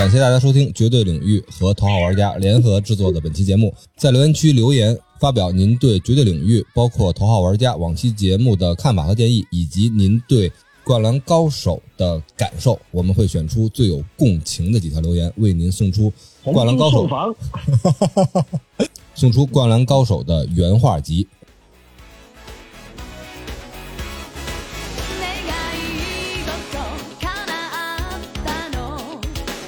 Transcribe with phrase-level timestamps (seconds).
[0.00, 3.74] 感谢大家收听绝对领域和头号玩家联合制作的本期节目。
[3.98, 10.50] 在留言区留言发表您对绝对领域，包括头号玩家往期节目的看法和建议，以及您对
[10.84, 16.10] 灌篮高手的感受，我们会选出最有共情的几条留言，为您送出
[16.44, 17.06] 灌篮高手
[19.14, 21.28] 送出灌篮高手的原画集。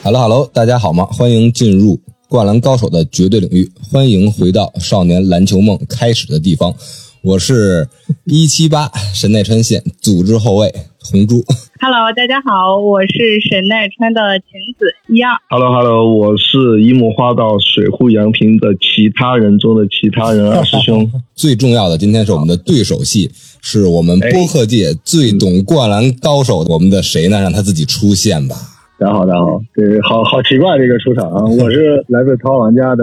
[0.05, 1.07] Hello Hello，大家好吗？
[1.07, 1.95] 欢迎进入
[2.29, 6.75] 《灌篮高手》的绝对领域，欢迎回到少年篮球梦开始的地方。
[7.23, 7.89] 我是
[8.25, 10.75] 一七八 神奈川县组织后卫
[11.05, 11.45] 红猪。
[11.81, 15.31] Hello，大家好，我是神奈川的晴子一二。
[15.49, 21.09] Hello Hello，我是樱木花道水户洋平的其他人中的其他人 二师兄。
[21.37, 27.41] 最重要的，今天是我们的对手戏，是我们播客界最懂灌篮高手，我们的谁呢？
[27.41, 28.57] 让他自己出现吧。
[29.03, 31.43] 大家好，大家好，这是好好奇怪这个出场啊！
[31.59, 33.03] 我是来自淘玩家的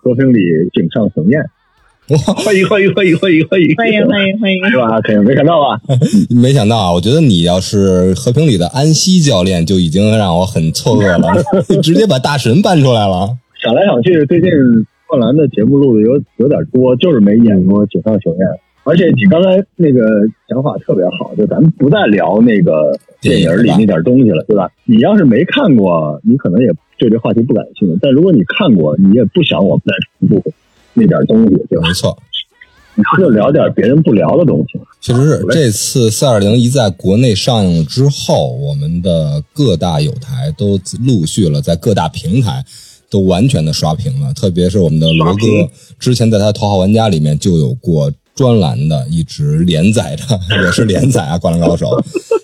[0.00, 0.38] 和平里
[0.72, 1.42] 井上雄彦，
[2.36, 4.70] 欢迎欢迎欢迎欢迎欢迎欢迎欢迎欢迎！
[4.70, 5.00] 是吧？
[5.00, 5.80] 肯定没想到吧？
[6.30, 11.42] 没想到啊，我觉得你要是和平里的安西教练，就已经让我很错愕了，
[11.82, 13.36] 直接把大神搬出来了。
[13.60, 14.52] 想来想去，最近
[15.08, 18.46] 灌篮的节目录的有有点多，就是没演过井上雄彦。
[18.90, 20.00] 而且你刚才那个
[20.48, 24.68] 想法特别好，就咱们不再聊那个电影里那点东西了，对吧？
[24.84, 30.52] 你要是没看过，你可能也对这话题不感兴趣；但如果你看过，你也不想我们再重复
[30.94, 31.86] 那点东西，对吧？
[31.86, 32.18] 没错，
[32.96, 34.80] 你就聊点别人不聊的东西。
[35.00, 42.64] 确实是这次四二零一在国内上映之后，我们的各大有台都陆续了在各大平台
[43.08, 48.12] 都完全的刷屏了，特别是我们的罗哥，之前在他《头号玩家》里面就有过。
[48.40, 50.24] 专栏的一直连载着，
[50.64, 51.88] 也是连载啊，《灌篮高手》。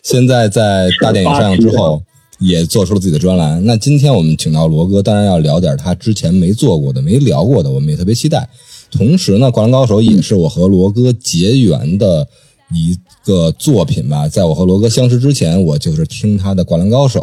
[0.03, 2.03] 现在在大电影上映之后，
[2.39, 3.65] 也做出了自己的专栏。
[3.65, 8.47] 那今天我们请到罗哥，当然要聊点他之前没做过的、没聊过的，我们也特别期待。
[8.91, 12.29] 同时呢，《灌篮高手》也是我和罗哥结缘的
[12.75, 14.29] 一个作品吧。
[14.29, 17.21] 在我和罗哥相识之前，我就是听他的《灌篮高手》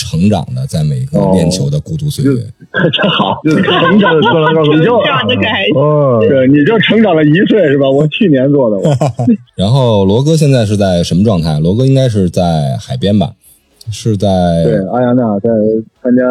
[0.00, 2.40] 成长的，在每个练球的孤独岁月。
[2.92, 4.20] 真好，就是成长的
[4.72, 4.98] 你就
[6.28, 7.90] 对，你就成长了一岁是吧？
[7.90, 8.76] 我去年做的，
[9.56, 11.60] 然后罗哥现在是在什么状态？
[11.60, 13.32] 罗哥应该是在海边吧？
[13.92, 14.28] 是在
[14.62, 15.50] 对阿亚娜在
[16.00, 16.22] 参加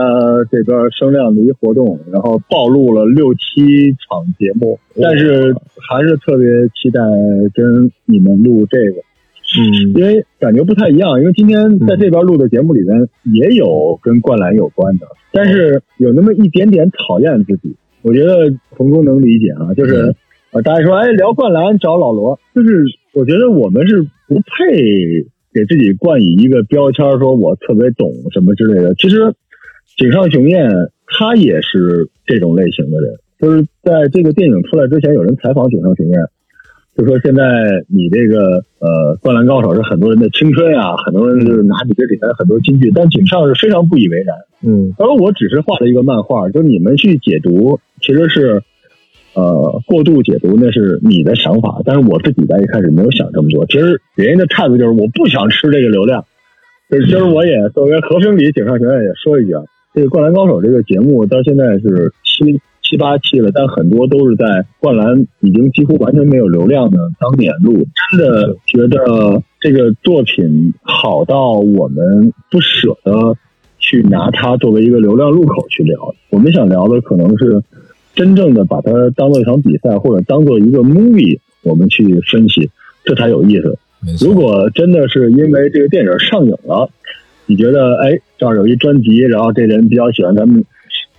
[0.50, 5.53] 这边声量的一活动，然后暴露了六七场节目，但是
[5.90, 7.02] 还是特别期待
[7.53, 9.02] 跟你们录这个，
[9.57, 11.19] 嗯，因为感觉不太一样。
[11.19, 17.75] 因为今天在这边录的节目里面也有跟灌篮有关的，但是有那么一点点讨厌自己。
[18.01, 20.15] 我觉得红中能理解啊，就是
[20.51, 22.83] 啊，大家说哎聊灌篮找老罗，就是
[23.13, 25.27] 我觉得我们是不配。
[25.51, 28.93] 给自己冠以一个标签，说我特别懂什么之类的。
[28.93, 29.33] 其实，
[29.97, 30.69] 井上雄彦
[31.07, 33.17] 他也是这种类型的人。
[33.39, 36.21] 就是在这个电影出来之前，有人采访井上雄彦，
[36.99, 37.43] 就说现在
[37.87, 44.35] 你这个呃《灌篮高手》是很多人的青春啊，很多人就是拿你这里面很多金句，但井上是非常不以为然。
[44.61, 48.61] 嗯，而我只是画了一个漫画，就你们去解读，其实是。
[49.35, 53.63] 呃，过度解读那是你的想法，但是我自己在一开始没有想这么多。
[53.67, 56.25] 其实别人的态度就是我不想吃这个流量。
[56.89, 59.61] 就是今儿我也作为和平里井上学院也说一句啊，
[59.93, 67.85] 这个《灌篮高手》这个节目到现在是七七八期了，但很多都是在灌篮已经几乎完全没有流量的当年录。
[68.11, 73.38] 真的觉得这个作品好到我们不舍得
[73.78, 76.16] 去拿它作为一个流量入口去聊。
[76.31, 77.63] 我们想聊的可能是。
[78.16, 82.69] 真正的把它当做一场比赛，或者当做一个 movie，我们去分析，
[83.05, 83.78] 这才有意思。
[84.19, 86.89] 如果真的是因为这个电影上映了，
[87.45, 90.66] 你觉得哎这儿有一专辑，然后这人比较喜欢咱们，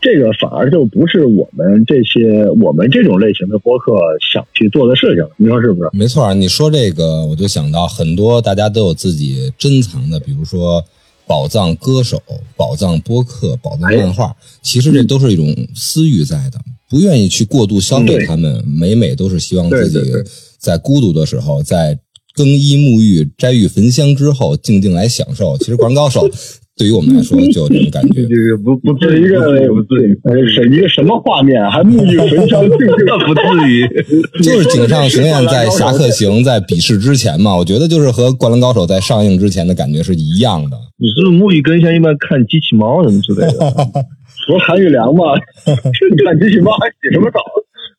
[0.00, 3.92] 这个反而就不是我们这些我们这种类型的播客
[4.32, 5.90] 想去做的事情，你说是不是？
[5.92, 10.84] 没错，你说这个我就想到很多大家都有自己珍藏的，比如说。
[11.26, 12.20] 宝藏歌手、
[12.56, 16.58] 宝藏播客、宝藏漫画，其实这都是一种私欲在的，
[16.88, 20.00] 不愿意去过度消费他们，每每都是希望自己
[20.58, 21.96] 在孤独的时候，在
[22.34, 25.56] 更衣沐浴、摘浴焚香之后，静静来享受。
[25.58, 26.28] 其实《灌篮高手》
[26.80, 29.38] 对于我们来说就有这种感觉，这个不不至于，一个
[29.68, 31.62] 不至于，呃，是一个什么画面？
[31.70, 33.86] 还沐浴焚香，静静那不至于。
[34.42, 40.78] 就是井上雄彦在《侠客行》在比试之前嘛，我觉得就是和《灌篮高手》在上映之前的感觉是一样的。
[40.96, 43.58] 你是不是沐浴跟像一般看机器猫什么之类的？
[44.48, 45.36] 不是韩玉良吗？
[45.66, 47.40] 你看机器猫还洗什么澡？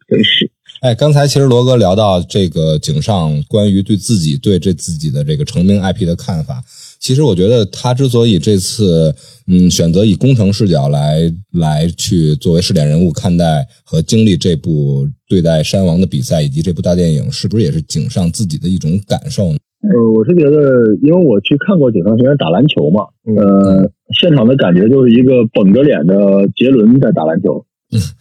[0.09, 0.49] 真是。
[0.81, 6.59] 哎，刚才其实罗哥聊到这个井上关于对自己对这自己的这个成名 IP 的看法，
[7.01, 9.13] 其实我觉得他之所以这次
[9.47, 11.21] 嗯选择以工程视角来
[11.51, 19.57] 来去作为试点人物看待和经历这部对待山王的比赛以及这部大电影，是不是也是井上自己的一种感受呢？
[19.81, 23.01] 呃，我是觉得，因为我去看过井上学院打篮球嘛，
[23.35, 23.89] 呃，
[24.21, 27.65] 现场的感觉就是一个绷着脸的杰伦在打篮球，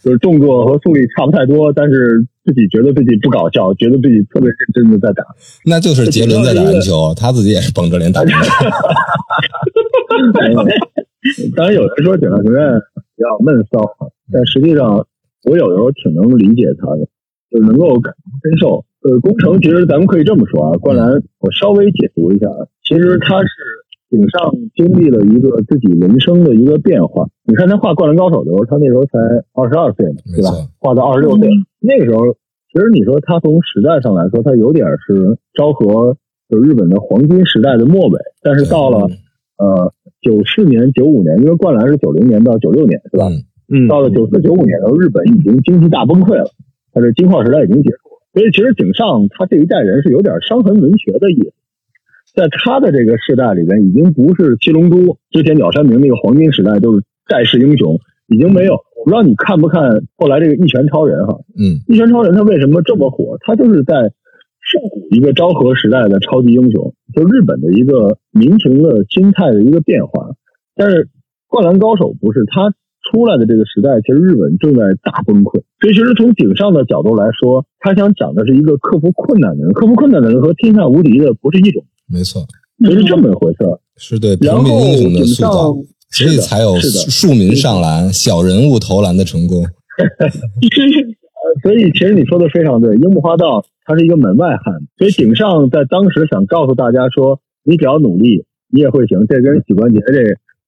[0.03, 5.23] 就是动作和速率差不太多，但是自己觉得自己不搞笑，觉得自己特别认真的在打。
[5.65, 8.49] 那就是杰伦在打篮球，他自己也是绷着脸打篮球。
[11.55, 12.59] 当然， 有人说井上学院
[13.15, 13.79] 比较闷骚，
[14.31, 15.05] 但实际上
[15.49, 17.07] 我有的时候挺能理解他的，
[17.49, 18.83] 就是能够感同身受。
[19.01, 21.09] 呃，工程其实咱们可以这么说啊，灌篮
[21.39, 22.45] 我稍微解读一下，
[22.85, 23.49] 其实他是
[24.11, 27.25] 井上经历了一个自己人生的一个变化。
[27.45, 29.17] 你看他画《灌篮高手》的时候，他那时候才
[29.53, 30.51] 二十二岁嘛，对吧？
[30.79, 31.49] 画到二十六岁，
[31.79, 32.21] 那个时候，
[32.71, 36.15] 其实你说他从时代上来说，他有点是昭和
[36.49, 39.09] 就日本的黄金时代的末尾，但是到了
[39.57, 43.27] 呃九四年、九五年，因为灌篮是九零年到九六年，是吧？
[43.73, 46.49] 嗯，到了九四九五年的时候，日本已经经济大崩溃了，
[46.93, 47.97] 他这金矿时代已经结束。
[48.33, 51.53] 所以，其实井上他这一代人是有点伤痕文学的意思，
[52.33, 58.75] 在他的这个时代里边，已经不是七龙珠之前鸟山明那个黄金时代，就是盖世英雄，已经没有。
[59.01, 59.81] 我不知道你看不看
[60.15, 61.37] 后来这个一拳超人哈？
[61.57, 63.37] 嗯，一拳超人他为什么这么火？
[63.41, 70.35] 他就是在上古一个昭和时代的超级英雄，就日本的一个民情的心态的一个变化。
[70.75, 71.09] 但是
[71.47, 72.73] 灌篮高手不是他。
[73.11, 75.53] 出来的这个时代，其实日本正在大崩溃。
[75.81, 79.73] 所以，其实从顶上的角度来说，他想讲的是一个克服困难的人。
[79.73, 82.45] 克服困难的人和天下无敌的不是一种，没错，
[82.85, 83.57] 就是这么一回事
[83.97, 85.75] 是对平民英雄的塑造，
[86.11, 89.65] 所以才有庶民上篮、 小人物投篮的成功。
[91.63, 92.95] 所以，其实你说的非常对。
[92.95, 99.25] 樱木花道他是一个门外汉，所以井上在当时想告诉大家说：你只要努力，你也会行。
[99.27, 100.13] 这跟许冠杰这。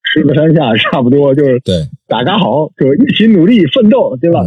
[0.06, 4.46] 狮子山下 差不多就是对，大家好，就是一起努力奋斗，对吧？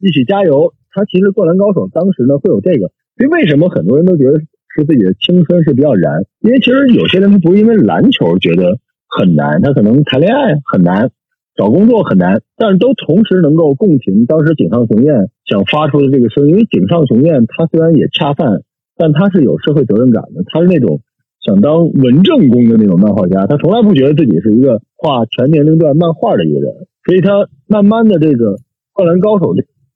[0.00, 0.72] 一起加油。
[0.90, 4.40] 他其实灌篮高手当时呢会有这个，所以为什么很多人都觉得
[4.74, 6.24] 是自己的青春是比较燃？
[6.40, 8.78] 因为其实有些人他不是因为篮球觉得
[9.16, 11.10] 很难，他可能谈恋爱很难，
[11.54, 16.50] 找工作很难，但是都同时能够共情当时井上雄彦想发出的这个声音。
[16.50, 18.62] 因为井上雄彦他虽然也恰饭，
[18.96, 21.00] 但他是有社会责任感的，他是那种。
[21.46, 26.72] 想当文正宫的那种漫画家，他从来不觉得自己是一个画全年龄段漫画的一个人，
[27.04, 28.56] 所以他慢慢的这个
[28.94, 29.54] 灌篮高手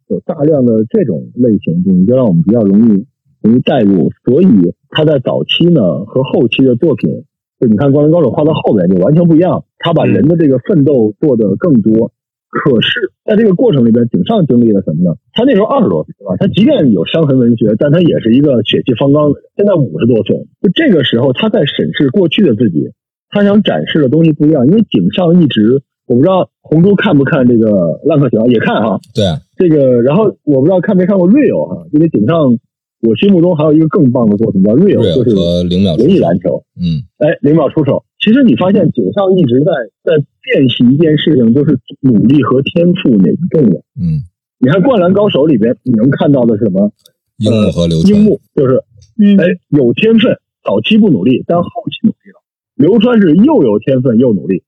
[0.09, 3.07] 有大量的这种类型，东西，就让我们比较容易
[3.41, 4.11] 容易代入。
[4.27, 7.25] 所以他在早期呢和后期的作品，
[7.61, 12.13] 就你看灌篮高手画到后面就完全不一样，他把人的这个奋斗做得更多。
[12.51, 15.17] 可是，在这个过程里边，井上经历了什么呢？
[15.35, 16.37] 他那时候二十多岁，对吧？
[16.39, 19.51] 他即便有伤痕文学，但他也是一个血气方刚的人。
[19.57, 22.93] 现在五十多岁，就这个时候，他在审视过去的自己，
[23.29, 24.67] 他想展示的东西不一样。
[24.67, 27.69] 因为井上一直，我不知道红珠看不看这个
[28.09, 28.99] 《浪客行》，也看哈。
[29.15, 32.57] 对，啊这个，然后我不知道看没看过《Real》哈，因为井上。
[33.01, 36.65] 我心目中还有一个更棒的作品叫《Real》，就是文艺篮球。
[36.75, 38.05] 嗯，哎，零秒出手。
[38.19, 39.71] 其实你发现井上一直在
[40.03, 43.79] 在辨析一件事情，就是努力和天赋哪个重要。
[43.95, 44.27] 嗯，
[44.59, 46.93] 你看《灌篮高手》里边，你能看到的是什么？
[47.39, 48.15] 樱木和流川。
[48.15, 48.83] 樱木就是，
[49.39, 52.43] 哎，有天分，早期不努力，但后期努力了。
[52.75, 54.65] 流川是又有天分又努力，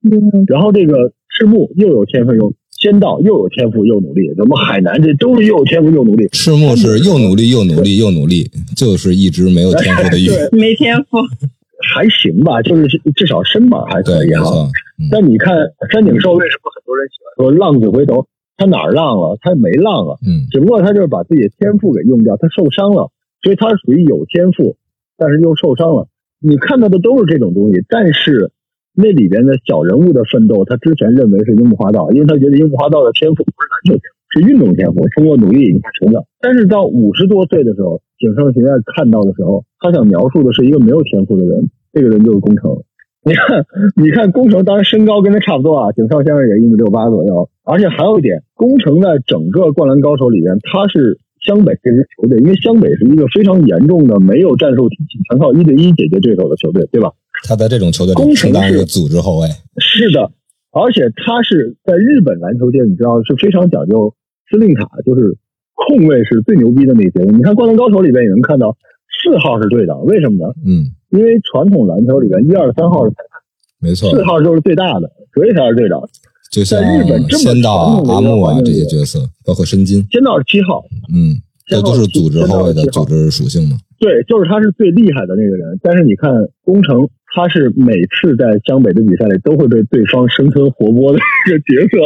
[0.46, 2.54] 然后这个赤木又有天分又。
[2.80, 6.26] 仙道又有天赋又努力，咱们海南这都是又有天赋又努力。
[6.32, 10.48] 赤木是又努力又努力又努力，就是一直没有天赋的意思。
[10.56, 11.18] 没天赋，
[11.92, 14.66] 还行吧，就是至少身板还可以哈。
[15.12, 15.54] 但你看
[15.92, 18.26] 山井寿为什么很多人喜欢说浪子回头？
[18.56, 19.36] 他哪儿浪了？
[19.42, 20.16] 他没浪啊。
[20.26, 23.10] 嗯，只不过他就是把自己的天赋给用掉，他受伤了，
[23.42, 24.76] 所以他属于有天赋，
[25.18, 26.08] 但是又受伤了。
[26.40, 28.50] 你看到的都是这种东西，但是。
[29.00, 36.22] 那里边的小人物的奋斗，他之前认为是樱木花道，因为他觉得樱木花道的天赋不是篮球天赋，是运动天赋，通过努力他成长。
[36.40, 42.70] 但是到五十多岁的时候，井上学院看到的时候，他想描述的是一个没有天赋的人，这个人就是宫城。
[43.22, 43.66] 你看，
[43.96, 57.12] 你看宫城当然身高跟他差不多啊，井上先生也一米六八左右，而且还有一点，宫城在整个灌篮高手里边，他是湘北这支球队，因为湘北是一个非常严重的没有战术体系，全靠一对一解决对手的球队，对吧？
[57.46, 60.30] 他在这种球队里承担一个组织后卫，是的，
[60.72, 64.14] 而且他是在日本篮球界，你知道是非常讲究
[64.50, 65.36] 司令塔，就是
[65.74, 67.24] 控卫是最牛逼的那些。
[67.30, 68.76] 你看《灌篮高手》里边也能看到，
[69.22, 70.52] 四号是队长，为什么呢？
[70.66, 73.40] 嗯，因为传统篮球里边一二三号是裁判，
[73.80, 76.00] 没错，四号就是最大的，所以才是队长。
[76.52, 80.82] 就像日本这么仙道、阿木啊这些角色，包括申金，仙道是七号，
[81.14, 83.78] 嗯，这都是组织后卫的组织属性嘛。
[84.00, 85.78] 对，就是他是最厉害的那个人。
[85.82, 86.32] 但是你看，
[86.64, 91.96] 工程他是每次在湘北的比赛里都会被对方生吞活剥的一个角色，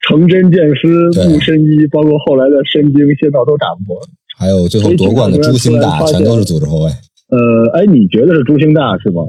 [0.00, 4.00] 成真剑丝、对木申一，包括后来的申京、仙道都打不过。
[4.38, 6.90] 还有最后夺冠的朱星大，全都是组织后卫。
[7.28, 7.38] 呃，
[7.74, 9.22] 哎，你觉得是朱星大是吗？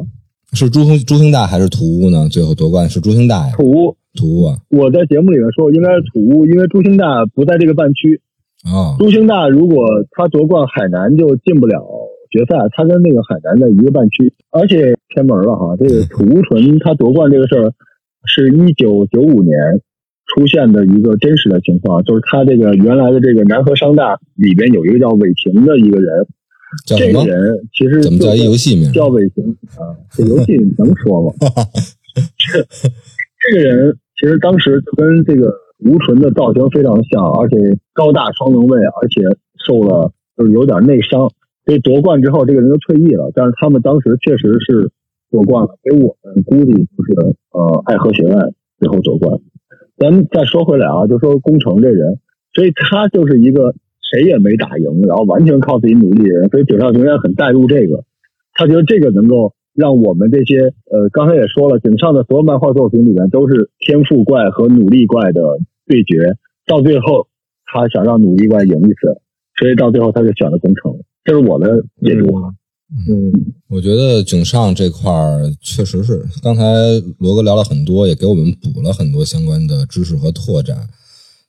[0.53, 2.27] 是朱朱星大还是土屋呢？
[2.29, 8.21] 最后夺冠是朱星大呀，土屋，土屋啊，我在节目里面说应该是土屋，因为朱星大不在这个半区。
[8.65, 11.85] 哦，朱星大如果他夺冠，海南就进不了
[12.31, 15.75] 决赛，他跟那个海南在一个半区，而且偏门了哈。
[15.77, 17.73] 这个土屋纯他夺冠这个事儿，
[18.25, 19.53] 是一九九五年
[20.27, 26.25] 出现的一个真实的情况，就是他这个原来的这个南河商大里边有一个叫韦霆的一个人，
[26.85, 27.25] 叫什么？
[27.25, 28.91] 这个人其实怎么叫一游戏名？
[28.93, 29.43] 叫韦霆
[29.75, 31.33] 啊，这游戏能说吗？
[32.53, 32.63] 这
[33.51, 37.57] 这个人其实当时就跟这个吴纯的造型非常像，而且
[37.91, 39.21] 高大双能卫，而且
[39.65, 41.29] 受了就是有点内伤，
[41.65, 43.31] 所以夺冠之后这个人就退役了。
[43.33, 44.91] 但是他们当时确实是
[45.29, 48.35] 夺冠了，给我们估计就是呃爱河学院
[48.79, 49.39] 最后夺冠。
[49.97, 52.19] 咱们再说回来啊，就说工程这人，
[52.53, 53.75] 所以他就是一个
[54.11, 58.03] 谁也没打赢，然后完全靠自己努力的人，所以井上雄彦很带入这个，
[58.53, 67.27] 他觉得这个能够让我们这些呃，刚才也说了，井上的所有漫画作品里面都是天赋怪和努力怪的对决，到最后
[67.65, 69.21] 他想让努力怪赢一次，
[69.55, 71.67] 所以到最后他就选了工程，这是我的
[72.03, 72.49] 解读啊。
[73.07, 73.31] 嗯，
[73.69, 76.63] 我觉得井上这块儿确实是，刚才
[77.19, 80.87] 罗哥聊了很多，也给我们补了很多相关的知识和拓展。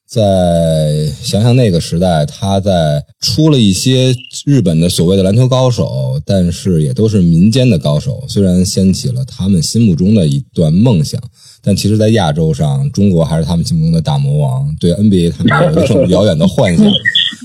[0.07, 4.15] 在想想那个时代，他在出了一些
[4.45, 11.19] 日本的所谓的篮球高手，但是也都是民间的高手，虽然掀起了他们心目中的一段梦想，
[11.63, 16.87] 但其实，在亚洲上，中国还是他们心目中的大魔王，对 NBA 他们有一种遥远的幻想。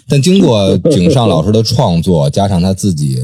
[0.07, 3.19] 但经过井上老师的创作，加上他自己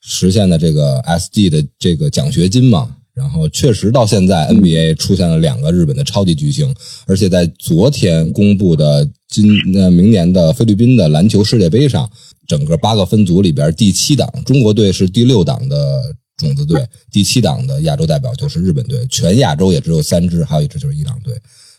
[0.00, 6.72] 实现的这个 SD 的这个奖学金嘛，然后确实到现在 NBA 出现了两个日本的超级巨星，
[7.06, 12.08] 而且在昨天公布的今呃明年的菲律宾的篮球世界杯上，
[12.46, 21.34] 整个八个分组里边第七档，中国队是第六档的种子队，第七档的亚洲代表就是日本队，全亚洲也只有三支，还有一支就是伊朗队。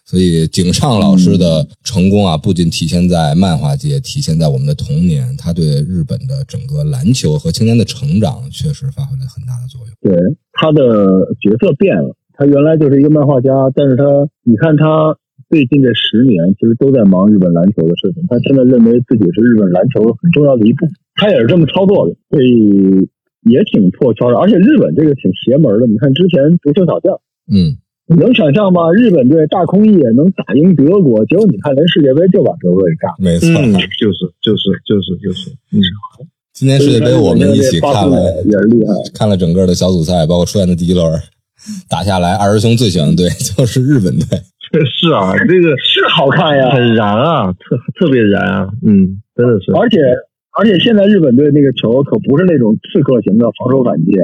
[0.10, 9.94] 所以井上老师的成功啊，不仅体现在漫画界，体现在我们的童年，他对日本的整个篮球和青年的成长确实发挥了很大的作用。
[10.02, 10.18] 对
[10.54, 14.04] 他的角色变了，他原来就是一个漫画家，但是他
[14.42, 15.14] 你看他
[15.48, 23.06] 最近这十年其实都在忙日本篮球的事情，他现在认为自己是日本篮球很重要的一部分，他也是这么操作的，所以
[23.46, 24.42] 也挺破圈的。
[24.42, 27.14] 而且日本这个挺邪门的，你看之前足球小将。
[27.46, 27.78] 嗯，
[28.10, 28.92] 你能想象吗？
[28.92, 33.16] 日本队大空翼能打赢德国，结果你看人世界杯就把德国给干了。
[33.20, 33.48] 没错。
[33.62, 35.78] 嗯，就是就是就是就是，嗯，
[36.54, 38.94] 今年世界杯我们一起看了也是厉害。
[39.14, 41.06] 看了整个的小组赛，包括出现的第一轮，
[41.88, 44.26] 打下来，二师兄最喜欢的队 就是日本队。
[44.90, 50.00] 是啊，这个是好看呀，很燃啊，特特别燃啊，嗯，真的是，而且
[50.58, 54.18] 而且现在日本队那个球可不是那种刺客型的防守反击，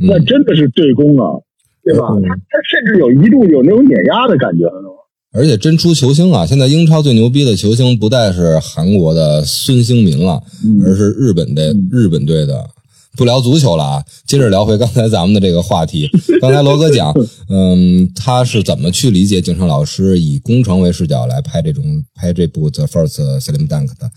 [0.00, 1.42] 那嗯，真的是对攻啊，
[1.84, 2.06] 对吧？
[2.10, 4.92] 嗯他他甚至有一度有那种碾压的感觉了都。
[5.34, 6.44] 而且真出球星啊！
[6.46, 10.42] 现在英超最牛逼的球星不再是韩国的孙兴民了，
[10.84, 12.68] 而是日本的日本队的。
[13.14, 16.08] 不聊足球了啊，接着聊回刚才咱们的这个话题。
[16.40, 17.14] 刚才罗哥讲，
[17.50, 21.84] 嗯，他是怎么去理解井上老师以工程为视角来拍这种
[22.14, 24.10] 拍这部《The First Slam Dunk》的？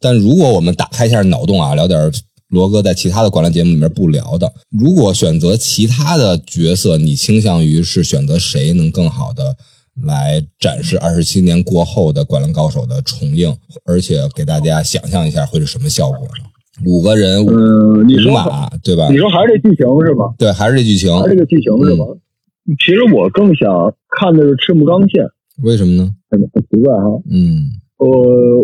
[0.00, 2.12] 但如果我们打开一下脑洞啊，聊点
[2.52, 9.56] 罗哥在其他的灌篮节目里面不聊的，如果选择其他的角色，你倾向于是选择谁能更好的
[10.04, 13.56] 来展示二十七年过后的灌篮高手的重映，
[13.86, 16.44] 而且给大家想象一下会是什么效果呢？
[16.84, 19.16] 五个人，五嗯，你说马，对吧你？
[19.16, 20.34] 说还是这剧情是吧？
[20.36, 22.04] 对，还是这剧情，还是这个剧情是吧？
[22.78, 25.24] 其实我更想看的是赤木刚宪，
[25.62, 26.10] 为什么呢？
[26.30, 27.08] 很很奇怪哈。
[27.30, 28.08] 嗯我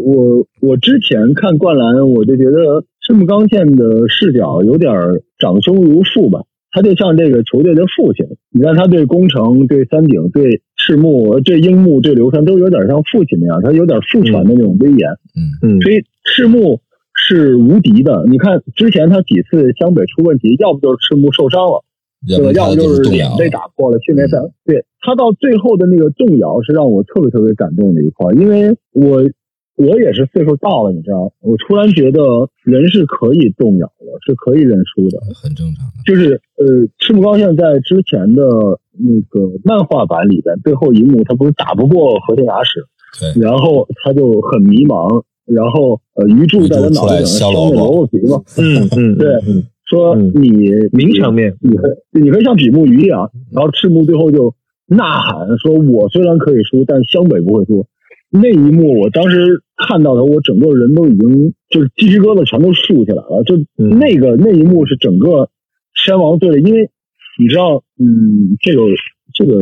[0.02, 4.92] 我我之前看灌篮，我就觉得赤木刚宪的视角有点
[5.38, 8.26] 长兄如父吧，他就像这个球队的父亲。
[8.52, 15.08] 你看他对宫城、对三井、对赤木、对樱木、对流川都有点像父亲那样，他有点父权的那种威严。
[15.32, 16.82] 嗯嗯所以赤木
[17.14, 18.26] 是无敌的。
[18.28, 21.82] 你看之前他几次湘北出问题，要不就是赤木受伤了。
[22.28, 22.52] 对吧？
[22.52, 24.36] 要不就是脸被打破了，训练赛。
[24.66, 29.22] 对他到最后的那个动摇是让我特别特别感动的一块，因为我
[29.78, 32.20] 我也是岁数大了，你知道，我突然觉得
[32.64, 35.18] 人是可以动摇的，是可以认输的。
[35.34, 36.02] 很正常的。
[36.04, 36.66] 就是呃，
[36.98, 38.42] 赤木刚宪在之前的
[38.98, 42.84] 那个漫画版里边，最后一幕他不是打不过和田雅史，
[43.20, 54.54] 对，然后他就很迷茫，然后呃，鱼柱在他脑袋上削萝卜皮嘛，嗯嗯，对嗯说嗯你名场面，你可你可以像比目鱼一样，然后赤木最后就
[54.88, 57.86] 呐喊说：“我虽然可以输，但湘北不会输。”
[58.30, 63.42] 那一幕我当时看到的，我整个人都已经就是鸡皮疙瘩全都竖起来了。
[63.44, 65.50] 就嗯那个、那一幕是整个
[65.94, 66.90] 山王队的，因为
[67.40, 68.82] 你知道，嗯，这个
[69.34, 69.58] 这个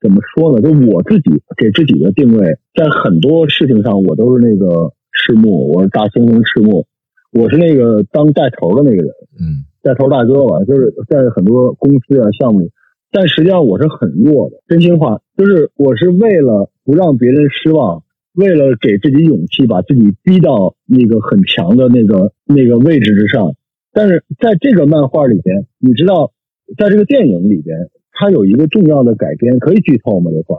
[0.00, 0.62] 怎么说呢？
[0.62, 6.86] 就我自己给自己的定位，在很多事情上我都是那个赤木，我是大猩猩赤木，
[7.32, 9.08] 我是那个当带头的那个人。
[9.40, 12.70] 嗯带头大哥吧，就是在很多公司啊项目里，
[13.12, 14.56] 但实际上我是很弱的。
[14.66, 18.02] 真心话，就是我是为了不让别人失望，
[18.38, 23.56] 为了给自己勇气，把自己逼到那个很强的那个那个位置之上。
[23.92, 26.30] 但是在这个漫画里边，你知道，
[26.76, 27.76] 在这个电影里边，
[28.12, 30.30] 它有一个重要的改编，可以剧透吗？
[30.30, 30.56] 这块？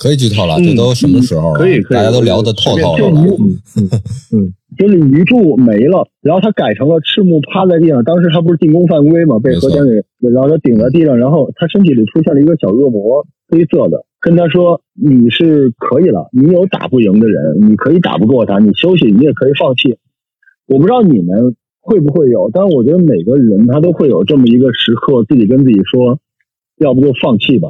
[0.00, 1.58] 可以剧透了，嗯这都什么时候了？
[1.60, 3.20] 可以可以大家都聊得透透就了
[4.32, 4.48] 嗯。
[4.78, 8.02] 就是鱼柱没了，然后他改成了赤木趴在地上。
[8.04, 19.98] 当时他不是进攻犯规嘛，被没错和田给，然后他顶在地上，然后他身体里出现了一个小恶魔，黑色的，跟他说：“你是可以了，你有打不赢的人，你可以打不过他，你休息，你也可以放弃。”
[20.66, 26.20] 我不知道你们会不会有，但是我觉得每个人他都会有这么一个时刻，自己跟自己说
[26.78, 27.68] ：“要不就放弃吧。”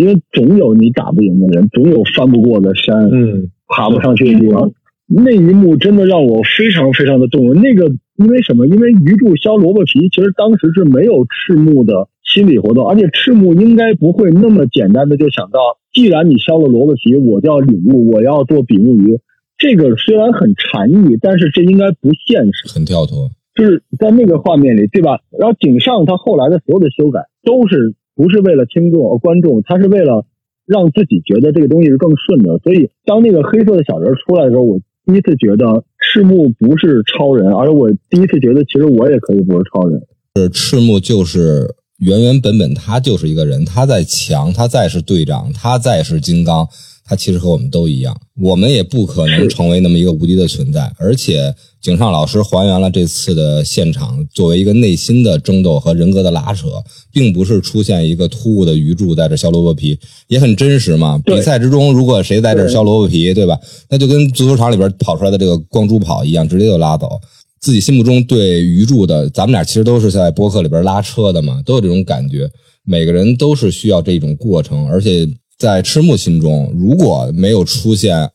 [0.00, 2.96] 因为总有你打不赢的人，总有翻不过的山。
[3.12, 4.72] 嗯，爬不上去的地方。
[5.06, 7.60] 那一幕真的让我非常非常的动容。
[7.60, 8.66] 那个因为什么？
[8.66, 15.58] 因为鱼柱削萝卜皮，其实当时是没有赤木的心理活动，而且赤木应该不会那么简单的就想到，
[15.92, 19.18] 既然你削了萝卜皮，我就要领悟，我要做比目鱼。
[19.58, 22.72] 这个虽然很禅意，但是这应该不现实。
[22.72, 25.18] 很跳脱，就是在那个画面里，对吧？
[25.38, 30.26] 然后井上他后来的所有的修改都是不是为了听众、呃观众，他是为了
[30.66, 32.58] 让自己觉得这个东西是更顺的。
[32.58, 40.00] 所以当那个黑色的小人出来的时候，我第一次觉得赤木不是超人，而我第一次觉得其实我也可以不是超人。
[40.36, 46.68] 是赤木就是原原本本他就是一个人，他再强，他再是队长，他再是金刚，
[47.10, 50.88] 他其实和我们都一样，我们也不可能成为那么一个无敌的存在。
[50.96, 56.68] 而且井上老师还原了这次的现场，作为一个内心的争斗和人格的拉扯，
[57.12, 61.20] 并不是出现一个突兀的鱼柱在这削萝卜皮，也很真实嘛。
[61.24, 63.58] 比赛之中，如果谁在这削萝卜皮，对吧？
[63.88, 67.20] 那就跟足球场里边跑出来的这个光珠跑一样，直接就拉走。
[67.60, 72.48] 自己心目中对鱼柱的，咱们俩其实都是在播客里边拉车的嘛，都有这种感觉。
[72.84, 75.28] 每个人都是需要这种过程，而且
[75.60, 78.30] 在赤木心中，如果没有出现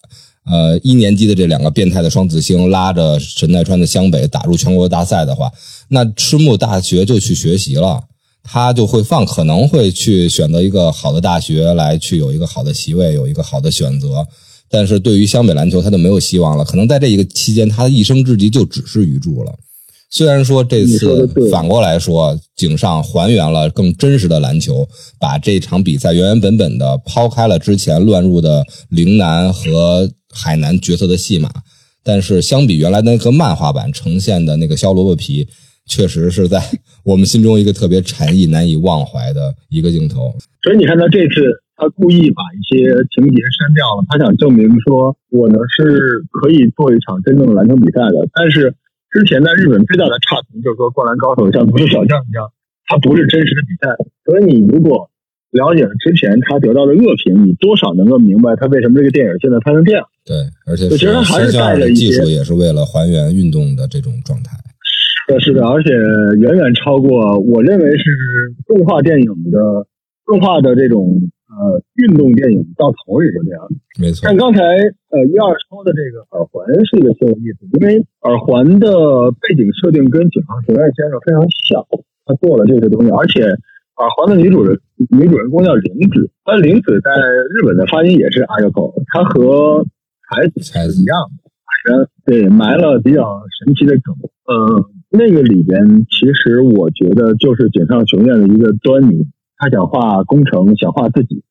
[0.46, 5.52] 呃一年级的这两个变态的双子星拉着神奈川的湘北打入全国大赛的话，
[5.88, 8.04] 那赤木大学就去学习了。
[8.44, 14.24] 他就会放，可能会去选择一个好的大学来去有一个好的席位，有一个好的选择。
[14.70, 16.64] 但是对于湘北篮球，他就没有希望了。
[16.64, 19.52] 可能在这一个期间，他的一生之计就只是鱼柱了。
[20.16, 24.88] 虽然说这次对反过来说，井上还原了更真实的篮球，
[25.20, 31.50] 把这场比赛原原本本的抛开了之前乱入的陵南和海南角色的戏码，
[32.02, 35.46] 但是相比原来那个漫画版呈现的那个削萝卜皮，
[35.86, 36.64] 确实是在
[37.04, 40.34] 我们心中一个特别禅意、难以忘怀的一个镜头。
[40.64, 41.44] 所以你看他这次
[41.76, 48.26] 他故意把一些情节删掉了，他想证明说我呢是可以做一场真正的篮球比赛的。
[48.34, 48.74] 但是
[49.16, 52.52] 之前在日本最大的差评就是说《灌篮高手》像足球小将一样，
[52.84, 53.96] 它不是真实的比赛。
[54.28, 55.08] 所以你如果
[55.56, 60.04] 了解了之前他得到的恶评，你多少能够明白他为什么这个电影现在拍成这样。
[60.28, 60.36] 对，
[60.68, 64.52] 而且我觉得还是带了一些技术也是为了还原运动的这种状态。
[64.84, 65.96] 是的，是的，而且
[66.44, 68.04] 远远超过我认为是
[68.68, 69.88] 动画电影的
[70.28, 73.64] 动画的这种呃运动电影到头也就这样。
[74.00, 81.40] 没错但，刚才呃一二说的这个耳环是一个挺有意思，因为耳环的背景设定跟井上雄彦先生非常
[81.72, 81.80] 像，
[82.26, 84.78] 他做了这些东西，而且耳环的女主人
[85.10, 87.12] 女主人公叫玲子，那玲子在
[87.56, 89.86] 日本的发音也是阿热口，她和
[90.28, 91.16] 才子是一样
[91.86, 93.24] 的，对埋了比较
[93.64, 94.14] 神奇的梗。
[94.46, 99.26] 呃，那个里边其实我觉得就是井上雄彦的一个端倪，
[99.58, 101.44] 他想画工程，想画自己。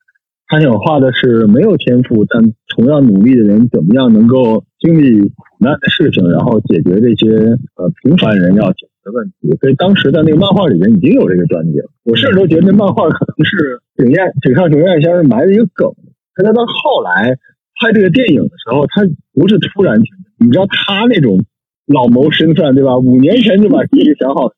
[0.46, 7.32] 他想画的是没有天赋但同样努力的人怎么样能够经历苦难的事情，然后解决这些
[7.76, 9.56] 呃平凡人要解决的问题。
[9.58, 11.90] 所以当时在那个漫画里面已经有这个端倪了。
[12.04, 15.90] 我甚至都觉得那漫画可能是井彦井上雄彦先生埋的一个梗。
[16.34, 17.38] 可是到后来
[17.80, 19.98] 拍这个电影的时候，他不是突然，
[20.38, 21.40] 你知道他那种
[21.86, 22.96] 老谋深算，对吧？
[22.98, 24.54] 五年前就把 这个想好的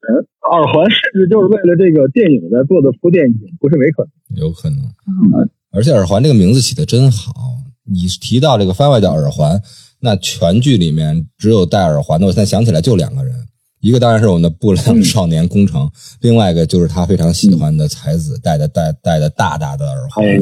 [0.51, 4.39] 耳环，甚至就是为了这个电影在做的铺垫，也不是没可能。
[4.41, 4.79] 有可能。
[5.73, 7.33] 而且耳环这个名字起的真好，
[7.85, 9.61] 你提到这个番外叫耳环，
[10.01, 13.35] 那全剧里面只有戴耳环的，我现在想起来就两个人，
[13.81, 20.25] 一个当然是我们的不良少年工程，另外一个就是他非常喜欢的才子戴的戴戴的大大的耳环。
[20.25, 20.41] 哎呀，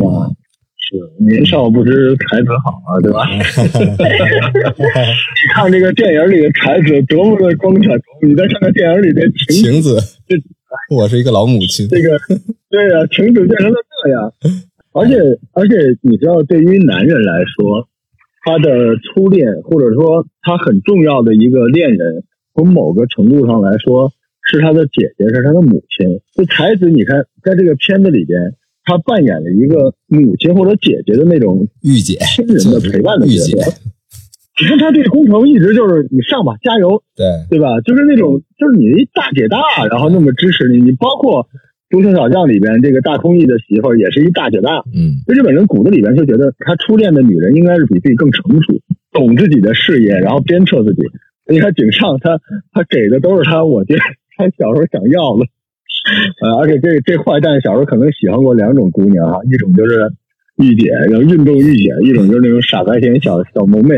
[0.85, 3.25] 是年少不知才子好啊，对吧？
[4.77, 4.85] 你
[5.55, 9.97] 看这个电影里的才子多么的光彩夺目，你再看看电影里的晴晴子
[10.29, 10.37] 这，
[10.95, 11.89] 我是一个老母亲。
[11.89, 12.19] 这个，
[12.71, 14.33] 对呀、晴子变成了这样，
[14.93, 15.17] 而且
[15.53, 17.89] 而且你知道，对于男人来说，
[18.45, 26.21] 他的初恋或者说他很重要的一个恋人，从某个程度上来说是他的姐姐，是他的母亲。
[26.35, 33.73] 这才子，你看在这个片子里边，他扮演了一个母亲或者姐姐的那种御姐，亲人的陪伴的角色。，
[34.61, 37.81] 你看他对工程一直就是你上吧，加油，对，对吧？
[37.81, 39.59] 就是那种，就是你一大姐大，
[39.91, 40.81] 然后那么支持你。
[40.81, 41.43] 你包括
[41.91, 44.85] 《足球小将》里边这个大空翼的媳妇儿，也是一大姐大。
[44.95, 48.79] 嗯，日本人骨子里边就觉得，他初恋的女人应该是比自己更成熟，
[49.11, 51.03] 懂自己的事业，然后鞭策自己。
[51.51, 52.39] 你看井上，他
[52.73, 54.01] 他给的都是他，我觉得
[54.37, 55.47] 他小时候想要的。
[56.43, 60.13] 呃，而且这这坏蛋小时候可能喜欢过两种姑娘啊，一种就是
[60.57, 63.97] 御姐，然后运动御姐；一种就是那种傻白甜小小萌妹。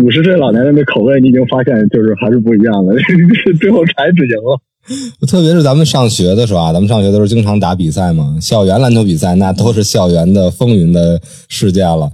[0.00, 2.94] 五十岁老年人的口味，你已经发现就是还是不一样的。
[3.60, 4.58] 最后才子赢了。
[5.30, 12.10] 特别是咱们上学的时候啊，咱们上学都是经常打比赛嘛，校园篮球比赛那都是校园的风云的事件了。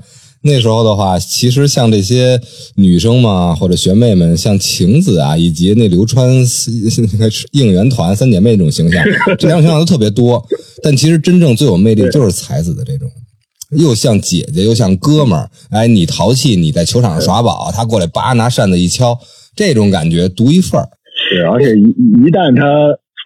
[0.49, 2.41] 那时候的话，其实像这些
[2.75, 9.05] 女生嘛，或者学妹们，像晴子啊，以及那流川那个 应援团三姐妹这种形象，
[9.39, 10.45] 这两种形象都特别多。
[10.83, 13.09] 但其实真正最有魅力的就是才子的这种，
[13.77, 15.51] 又像姐姐，又像哥们儿。
[15.71, 19.19] 哎，你淘气，你在球场上耍宝，他过来叭拿扇子一敲，
[19.55, 20.89] 这种感觉独一份儿。
[21.31, 22.63] 是，而且一一旦他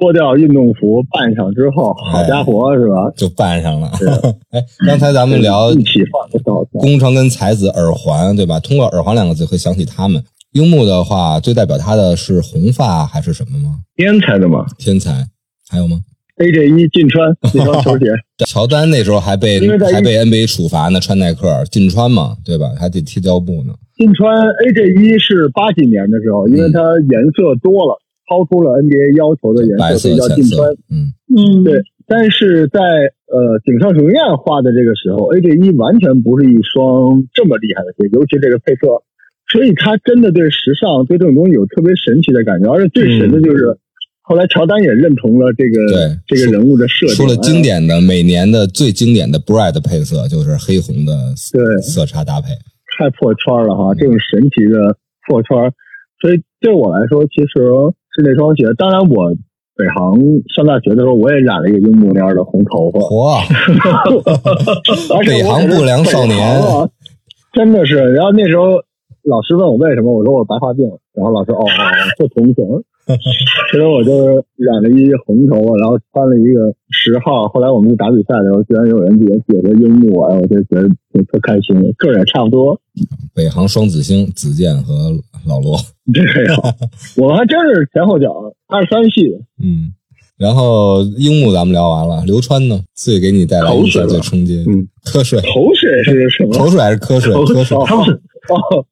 [0.03, 3.09] 脱掉运动服扮上之后，好家伙，是吧？
[3.17, 3.88] 就扮上了。
[4.51, 6.81] 哎，刚才咱们聊 一起放的照片。
[6.83, 8.59] 宫城跟才子耳环，对吧？
[8.59, 10.21] 通过耳环两个字会想起他们。
[10.55, 13.77] 樱木的话，最代表他的是红发还是什么吗？
[13.95, 15.25] 天才的吗，天才，
[15.71, 16.01] 还有吗
[16.38, 18.07] ？AJ 一进川 那双球鞋，
[18.45, 19.61] 乔丹那时候还被
[19.93, 22.73] 还被 NBA 处罚呢，穿耐克进穿嘛，对吧？
[22.77, 23.73] 还得踢胶布呢。
[23.97, 27.97] 进川 AJ 一是八几年的时候，因为它颜色多了，
[28.33, 32.81] 超出了 NBA 要求的颜白色，所色以叫禁穿。，嗯，嗯，对，但是在
[33.29, 38.88] 呃井上雄彦画的这个时候，AJ 一完全不是一双这么厉害的鞋，尤其这个配色，
[39.53, 43.77] 所以他真的对时尚对这种东西有特别神奇的感觉，而且最神的就是。
[44.25, 52.55] 后来乔丹也认同了这个对这个人物的设计，出了经典的每年的最经典的 Bright 配色，就是黑红的对色差搭配。
[52.97, 55.59] 太破圈了哈，这种神奇的破圈，
[56.23, 57.66] 所以对我来说，其实
[58.14, 58.64] 是那双鞋。
[58.77, 59.33] 当然，我
[59.75, 60.18] 北航
[60.55, 63.40] 上大学的时候，我也染了一个樱木那样的红头发，嚯，
[65.16, 66.62] 而且北航不良少年
[67.53, 67.96] 真的是。
[68.12, 68.64] 然后那时候
[69.25, 71.68] 老师问我为什么，我说我白化病，然后老师哦哦哦，
[72.18, 72.64] 这同情。
[73.05, 77.48] 其实我就是染了一红头发，然后穿了一个十号。
[77.48, 82.79] 后来我们去打比赛的时候，居然有人也写着樱木，哎，我就觉得就特开心，个儿也差不多。
[83.35, 85.11] 北航双子星子健和
[85.46, 85.78] 老罗。
[86.12, 86.76] 这样，
[87.16, 88.33] 我们还真是前后脚，
[88.66, 89.38] 二三系的。
[89.62, 89.92] 嗯，
[90.37, 92.81] 然后樱木咱们聊完了，流川呢？
[92.94, 96.52] 最给你带来印象最冲击，嗯，瞌睡，口水是什么？
[96.57, 97.33] 口水还是瞌睡？
[97.33, 98.87] 口瞌睡，哦，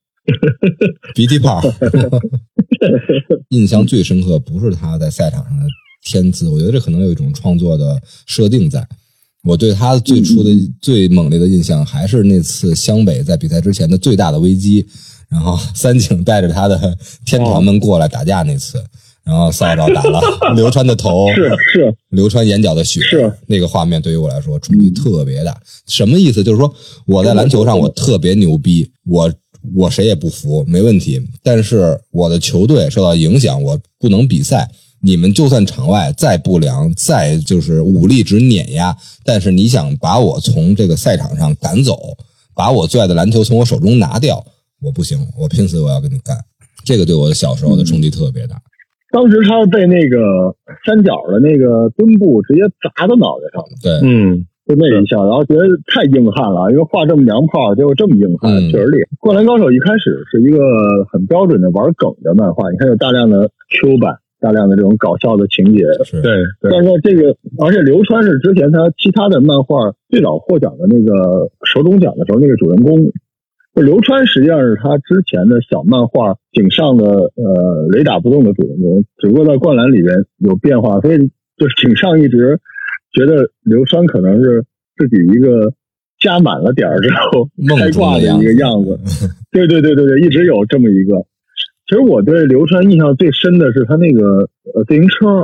[1.15, 1.61] 鼻涕泡。
[3.51, 5.67] 印象最深刻不是他在赛场上的
[6.05, 8.87] 天资，我觉得这可能有一种创作的设定在。
[9.43, 10.51] 我对他最初的、
[10.83, 14.87] 最猛烈的印象还是那次湘北在比赛之前的最大的危机，
[15.31, 18.83] 然后三井带着他的天团们过来打架那次，
[19.25, 20.21] 然后扫帚打了
[20.57, 25.57] 流川的头，是是，流川眼角的血，是那个画面对于我来说冲击特别大。
[25.87, 26.43] 什么意思？
[26.43, 26.73] 就是说
[27.07, 29.33] 我在篮球上我特别牛逼，我
[29.77, 31.21] 我谁也不服，没问题。
[31.43, 34.69] 但是我的球队受到影响，我不能比赛。
[35.03, 41.99] 你们就算场外再不良，再就是武力值碾压，但是你想把我从这个赛场上赶走，
[42.55, 44.45] 把我最爱的篮球从我手中拿掉，
[44.83, 46.37] 我不行，我拼死我要跟你干。
[46.85, 48.57] 这个对我的小时候的冲击特别大。
[49.13, 50.55] 当时他被那个
[50.87, 59.11] 三角的那个墩布直接砸到脑袋上了，对，嗯，就那一下，然后觉得太硬汉了，因为画这么娘炮，结果这么硬汉，嗯确实厉害。
[59.19, 60.63] 灌篮高手一开始是一个
[61.11, 63.51] 很标准的玩梗的漫画，你看有大量的
[63.83, 73.11] Q 版，大量的这种搞笑的情节，是，对对，但是这个，而且流川是之前他其他的漫画最早获奖的那个手冢奖的时候，那个主人公。
[73.75, 81.19] 就流川实际上是他之前的小漫画井上的呃雷打不动的主人公，只不过在灌篮里边有变化，所以
[81.57, 82.59] 就是井上一直
[83.13, 84.65] 觉得流川可能是
[84.97, 85.73] 自己一个
[86.19, 88.99] 加满了点儿之后梦开挂的一个样子。
[89.53, 91.25] 对对对对对，一直有这么一个。
[91.89, 95.41] 其实我对刘川印象最深的是他那个呃自行车，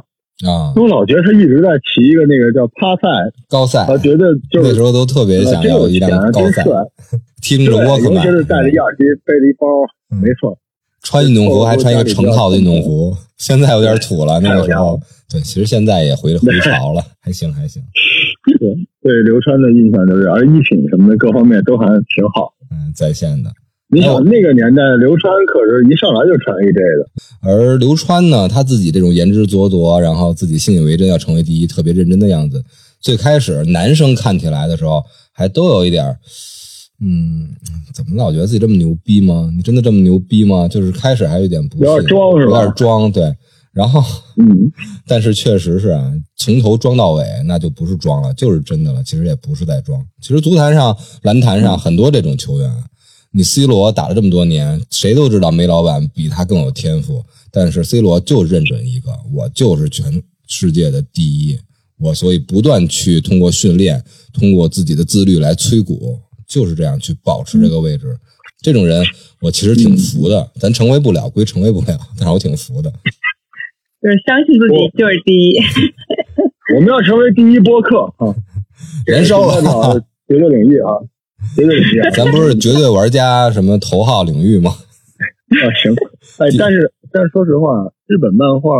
[0.47, 3.09] 啊因，为我老觉得他一直在骑一个那个叫趴赛，
[3.49, 6.63] 高赛我觉得就是那时候都特别想要一辆高赛，
[7.47, 9.67] 听着对，沃克曼尤其，是带着一耳机，背着一包，
[10.11, 10.59] 嗯没错。
[11.03, 14.41] 穿运动服还穿一个成套的运动服，现在有点土了。
[14.41, 14.99] 那个时候，
[15.31, 17.81] 对，其实现在也回回潮了，还行还行。
[18.59, 18.59] 对
[19.03, 22.53] 对刘川的印象就是，而衣品什么的各方面都还挺好。
[22.73, 23.51] 嗯，在线的。
[23.89, 27.09] 你想那个年代，刘川可是一上来就穿 AJ 的，
[27.41, 32.65] 而刘川呢，他自己这种言之凿凿，然后自己信以为真，要成为第一，特别认真的样子。
[33.01, 36.19] 最开始男生看起来的时候，还都有一点儿，
[37.01, 37.49] 嗯，
[37.93, 39.51] 怎么老觉得自己这么牛逼吗？
[39.55, 40.67] 你真的这么牛逼吗？
[40.67, 43.35] 就是开始还有点不信，有点装是吧有点装，对。
[43.73, 44.03] 然后，
[44.39, 44.73] 嗯，
[45.07, 49.05] 但是确实是啊，从头装到尾，那就不是装了，就是真的了。
[49.05, 50.03] 其实也不是在装。
[50.23, 52.73] 其实足坛上、篮坛上很多这种球员，
[53.33, 61.59] 你 C 罗打了这么多年，谁都知道梅老板比他更有天赋，但是 C 罗就认准一个，我就是全世界的第一，
[61.99, 68.17] 我所以不断去通过训练，通过自己的自律来摧骨，就是这样去保持这个位置。
[68.63, 69.05] 这种人
[69.41, 72.91] 我其实挺服的，咱成为不了归成为不了，但是我挺服的。
[74.03, 75.61] 就是相信自己就是第一。
[76.75, 78.35] 我们要成为第一播客啊，
[79.07, 80.99] 燃烧了，绝对领域啊，
[81.55, 82.11] 绝对领域啊。
[82.11, 84.73] 咱不是绝对玩家什么头号领域吗？
[84.73, 85.95] 啊，行，
[86.39, 88.75] 哎，但是但是说实话，日本漫画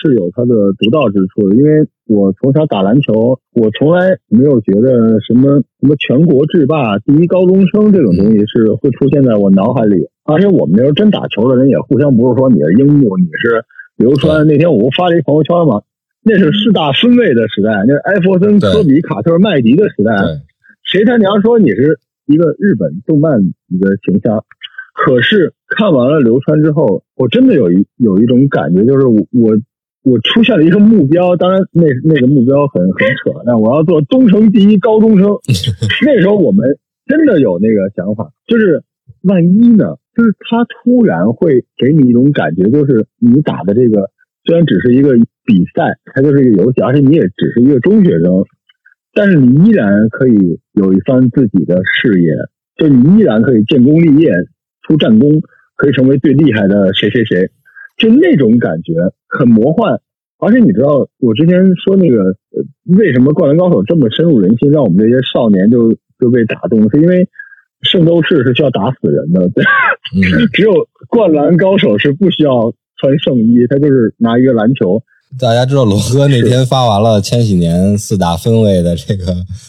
[0.00, 10.08] 是有它的独到之处的，因为我从小打篮球，我从来没有觉得什么什么全国制霸、第一高中生这种东西是会出现在我脑海里。
[10.24, 13.64] 而且我们那时候真打球的人也互相不是说你是樱木，你是
[13.96, 14.46] 流川。
[14.46, 15.82] 那天我不发了一朋友圈嘛，
[16.22, 20.14] 那是四大分位的时代，那是艾弗森、科比、卡特、麦迪的时代。
[20.84, 24.44] 谁他娘说你是一个日本动漫一个形象？
[24.92, 29.56] 可是看完了流川之后，我真的有一有一种感觉，就是我
[30.04, 35.28] 我我出现了一个目标，当然那那个目标很很扯但，我要做东城第一高中生。
[36.06, 38.82] 那时候我们真的有那个想法，就是
[39.22, 39.96] 万一呢？
[40.16, 44.10] 就是他突然会给你一种感觉，就是你打的这个
[44.44, 48.44] 虽然只是一个比赛，它就是一个游戏，而且你也只是一个中学生，
[49.14, 52.34] 但是你依然可以有一番自己的事业，
[52.76, 54.32] 就你依然可以建功立业、
[54.82, 55.40] 出战功，
[55.76, 57.50] 可以成为最厉害的谁谁谁，
[58.00, 58.94] 就那种感觉
[59.28, 60.00] 很魔幻。
[60.42, 62.22] 而且你知道，我之前说那个，
[62.56, 62.64] 呃，
[62.96, 67.28] 为什么《灌篮高手》这么深入人心，让我们这些少年就就被打动，是因为
[67.82, 69.62] 圣斗士是需要打死人的，对，
[70.16, 75.02] 嗯， 只有灌篮高手是不需要穿圣衣，他就是拿一个篮球，
[75.38, 79.26] 大家知道罗哥那天发完了千禧年四大分位的这个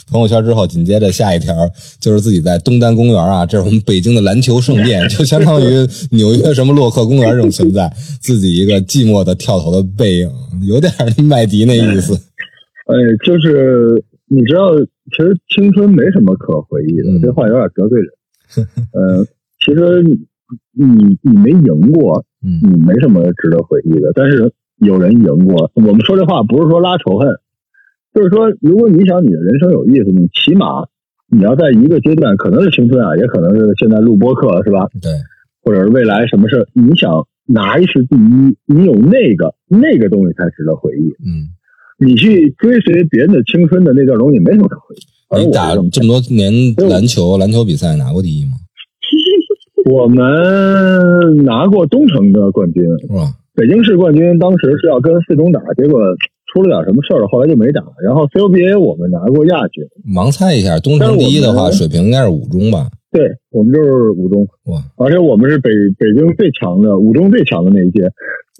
[0.10, 1.54] 朋友圈之后，紧接着下一条
[2.00, 10.32] 就是自己在东单公园啊，这是我们北京的篮球圣殿， 就相当于纽约什么洛克公园这种存在，自己一个寂寞的跳投的背影，
[10.64, 10.92] 有点
[11.24, 12.16] 麦迪那意思。
[12.16, 14.74] 哎，就是你知道，
[15.16, 18.10] 其实青春没什么可回忆的，嗯这话有点得罪人。
[18.92, 19.24] 呃，
[19.64, 20.18] 其实你
[20.74, 24.12] 你你没赢过，嗯你没什么值得回忆的。
[24.16, 27.30] 但是有人赢过，我们说这话不是说拉仇恨，
[28.14, 30.86] 就是说，如果你想你的人生有意思，你起码
[31.30, 34.88] 你要在一个阶段，可能是青春啊，也可能是现在录播课是吧？
[35.02, 35.12] 对，
[35.64, 41.08] 或者是未来什么事，你想拿一次第一，你有那个那个东西才值得回忆。
[41.26, 41.54] 嗯，
[42.00, 45.46] 你去追随别人的青春的那段东西，没什么可回忆。
[45.46, 46.52] 你打是这么这么多年
[46.90, 48.52] 篮球，篮球比赛拿过第一吗？
[49.90, 56.00] 我们拿过东城的冠军，哇，北京市冠军，当时是要跟四中打，结果
[56.54, 57.82] 出了点什么事儿，后来就没打。
[58.04, 62.90] 然后 CUBA 我们拿过亚军，盲猜一下，东城第一的话，水平应该是五中吧？
[63.12, 68.10] 对我们就是五中，哇，而且我们是北北京最强的五中最强的那一届，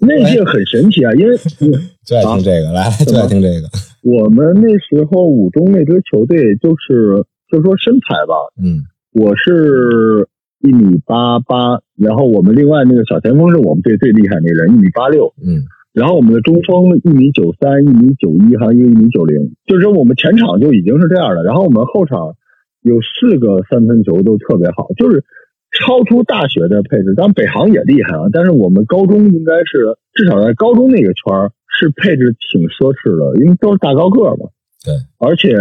[0.00, 1.36] 那一届很神奇啊，因为
[2.04, 3.68] 最爱听这个，来， 最爱听这个，
[4.02, 8.82] 我们那时候五中那支球队就是就说身材吧，嗯。
[9.14, 10.26] 我是
[10.62, 22.32] 一米八八，然后我们另外那个小前锋是我们队最厉害那个人，一米八六，嗯然后我们的中锋一米九三、一米九一，还有一个一米九零，就是说我们前场就已经是这样的，然后我们后场
[22.80, 25.22] 有四个三分球都特别好，就是
[25.70, 27.12] 超出大学的配置。
[27.14, 34.48] 当然北航也厉害啊，但是我们高中应该是至少在高中那个圈儿是配置挺奢侈的，因为都是大高个儿嘛。
[34.84, 35.54] 对，而且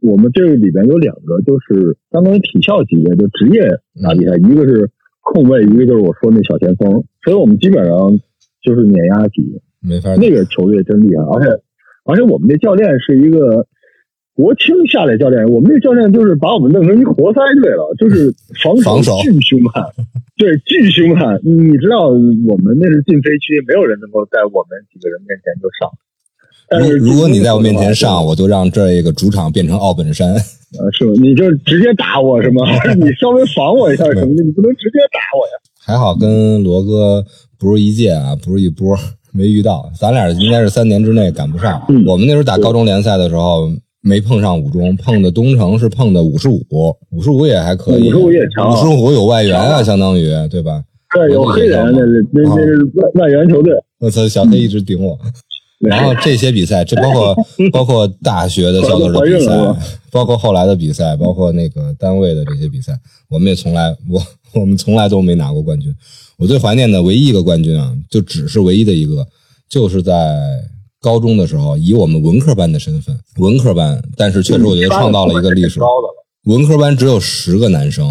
[0.00, 3.62] 我们这里边有两个就是相当于体校级别就职业
[4.02, 4.88] 打比赛，一个是
[5.20, 7.96] 控卫，一个就是我说那小前锋，所以我们基本上
[8.62, 9.60] 就是碾压级。
[9.80, 11.62] 没法那个球队真厉害，而且
[12.04, 13.66] 而且我们那教练是一个，
[14.34, 19.86] 国青下来教练，我们那教练就是把我们弄成一活塞队了，就是防防守巨凶悍，
[20.38, 21.38] 对，巨凶悍。
[21.42, 25.90] 你知道我们那是禁飞区，没有人能够在我们几个人面前就上。
[26.98, 30.34] 如如果你在我面前上，我我就让这一个主场变成奥本山。
[30.34, 31.12] 呃是吗？
[31.20, 32.64] 你就直接打我是吗？
[32.66, 34.42] 还 是你稍微防我一下什么的？
[34.42, 35.52] 你不能直接打我呀。
[35.80, 37.24] 还好跟罗哥
[37.58, 38.94] 不是一届啊，不是一波，
[39.32, 39.90] 没遇到。
[39.98, 41.82] 咱俩应该是三年之内赶不上。
[41.88, 43.70] 嗯我们那时候打高中联赛的时候，
[44.02, 46.60] 没碰上五中，碰的东城是碰的五十五，
[47.12, 50.82] 五十五也还可以，五十五也强五十五有外援啊，相当于对吧？
[51.14, 53.72] 对，有黑人，那那那是外外援球队。
[54.00, 55.18] 我操，小黑一直顶我。
[55.78, 57.36] 然后这些比赛，这包括
[57.72, 59.52] 包括大学的校队的比赛
[60.10, 64.22] 包括后来的比赛，包括那个单位的这些比赛，我们也从来我
[64.54, 65.94] 我们从来都没拿过冠军。
[66.36, 69.26] 我最怀念的唯一一个冠军啊，就只是唯一的一个，
[69.68, 70.36] 就是在
[71.00, 75.78] 高中的时候，以我们文科班的身份，文科班，但是确实我觉得创造了一个历史。
[76.44, 78.06] 文科班只有十个男生，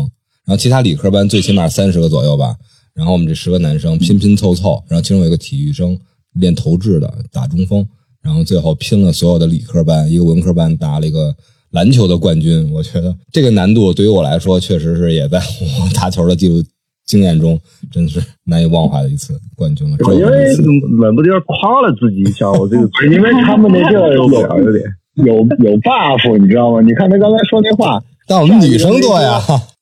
[0.45, 2.55] 然后其他理科班最起码三十个左右吧。
[2.93, 5.97] 然后我们这十个男生拼拼凑凑，然后其中有一个体育生
[6.39, 7.85] 练投掷的，打中锋，
[8.21, 11.35] 然后最后拼了所有的理科班，一个文科班拿了一个
[11.71, 12.71] 篮球的冠军。
[12.71, 16.63] 我觉得这个难度对于我来说，确实是也在我 打球的记录
[17.05, 17.59] 经验中，
[17.91, 19.97] 真是难以忘怀的一次冠军了。
[20.13, 20.55] 因为
[20.99, 24.83] 冷不丁夸了自己一下，我这个因为他们那地儿有受不了有点。
[25.25, 26.79] 有有 buff，你知道吗？
[26.81, 29.41] 你看他刚才说那话，但我们女生多呀，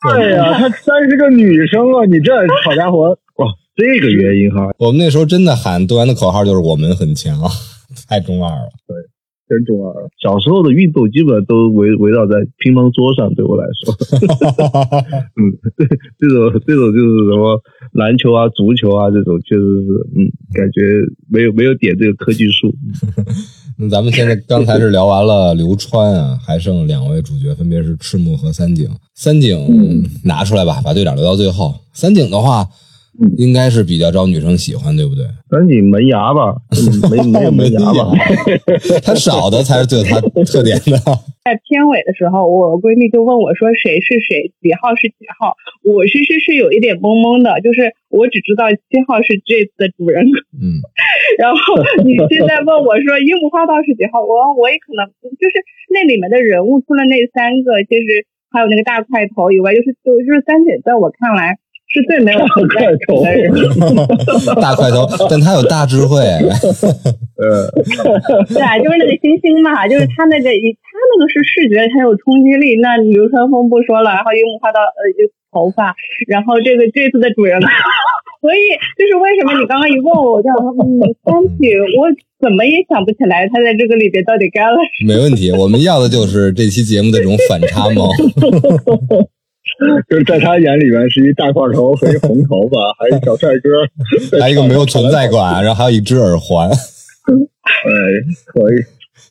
[0.09, 2.31] 对呀、她三十个女生啊，你这
[2.63, 3.17] 好家伙，哇，
[3.75, 7.37] 这个原因哈，我们那时候真的喊队员的口号就是“我们很强”，
[8.07, 8.69] 太中二了。
[8.87, 8.95] 对
[9.47, 9.93] 真中二。
[10.23, 13.93] 小时候的运动基本都围围绕在乒乓桌上，对我来说，
[15.37, 15.85] 嗯，对
[16.17, 17.61] 这种这种就是什么
[17.91, 20.81] 篮球啊、足球啊这种，确实是，嗯，感觉
[21.29, 22.73] 没有没有点这个科技树。
[23.77, 28.89] 那咱们现在刚才是聊完了流川啊，还剩两位主角，分别是赤木和三井。
[29.13, 31.75] 三井、拿出来吧，把队长留到最后。
[31.93, 32.65] 三井的话，
[33.37, 35.25] 应该是比较招女生喜欢，对不对？
[35.49, 36.77] 赶紧门牙吧，嗯
[37.09, 38.11] 没没有门牙吧？
[39.03, 40.97] 他少的才是最有他特点的。
[41.45, 45.53] 在片尾的时候，我闺蜜就问我说谁是谁，几号是几号。
[45.85, 50.81] 我其实是有一点懵懵的，就是我只知道七号是这次的主人公，嗯，
[51.37, 51.59] 然后
[52.01, 55.05] 你现在问我说樱木花道是几号，我我也可能
[55.37, 55.55] 就是
[55.93, 61.61] 那里面的人物，除了那三个，就是还有那个大块头以外，就是就就是三姐，在我看来
[61.95, 63.47] 是最没有存在感的人。
[64.59, 66.19] 大块头，但他有大智慧。
[67.39, 67.71] 呃，
[68.51, 72.75] 对啊，就是那个星星嘛，就是他那个一，他那个是视觉，他有冲击力。
[72.83, 75.95] 那流川枫不说了，然后樱木花道呃就头发，
[76.27, 77.67] 然后这个这次的主人公，
[78.43, 78.59] 所以
[78.99, 88.07] 就是为什么你刚刚一问我，我就想说，嗯，三体我怎么也想不起来他在这个里边到底干了什没问题，我们要的就是这期节目的这种反差萌。
[90.09, 93.69] 就是在他眼里边是一大块头和一红头发，还有一小帅哥，
[94.39, 96.69] 还有一个没有存在感，然后还有一只耳环。
[96.71, 96.75] 哎，
[98.45, 98.83] 可以。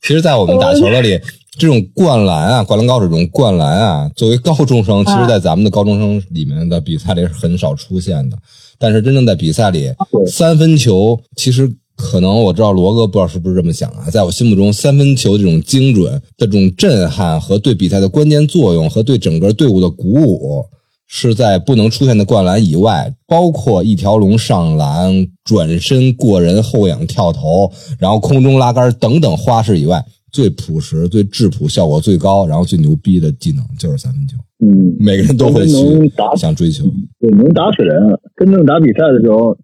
[0.02, 1.18] 其实，在我们打球的里，
[1.59, 8.37] 这种灌篮啊，灌篮高手这种灌篮啊，作为高中生，其实，在咱们的高中生里面的比赛里是很少出现的。
[8.78, 9.92] 但是，真正在比赛里，
[10.26, 20.64] 三分球其实可能我知道罗哥不知道是不是这么想啊，在我心目中，三分球这种精准的这种震撼和对比赛的关键作用和对整个队伍的鼓舞。
[21.07, 30.04] 是在不能出现的灌篮以外，包括一条龙上篮、转身过人、后仰跳投，然后空中拉杆等等花式以外，
[30.35, 34.37] 最朴实、最质朴、效果最高，然后最牛逼的技能就是三分球。
[34.59, 35.77] 嗯，每个人都会去
[36.16, 36.85] 打想追求。
[37.20, 37.94] 对，能打死人。
[38.37, 39.57] 真正打比赛的时候，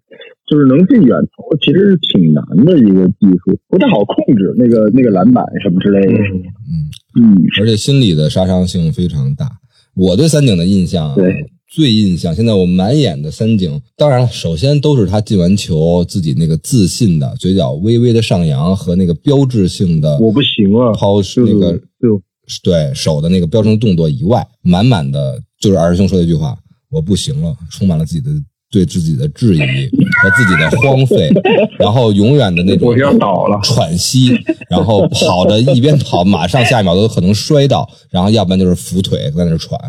[0.49, 6.13] 就是能进远投，其实是挺难的一个技术，不太好控制那个那个篮板什么之类的。
[6.13, 6.87] 嗯，
[7.19, 9.49] 嗯，而且心理的杀伤性非常大。
[9.93, 11.25] 我对三井的印象啊，对
[11.73, 22.21] 最印象，现在我满眼的三井，当然了，首先都是他进完球自己那个自信的嘴角微微的上扬和那个标志性的我不行了，抛就是那个就
[22.61, 26.57] 对手的那个标准动作以外，满满的就是二师兄说的一句话
[26.91, 28.29] ：“我不行了”，充满了自己的
[28.69, 31.29] 对自己的质疑和自己的荒废，
[31.79, 33.57] 然后永远的那种我要倒了。
[33.63, 34.37] 喘息，
[34.69, 39.79] 然后跑着一边跑，马上下一秒都可能摔倒，然后要不然就是扶腿在那儿喘。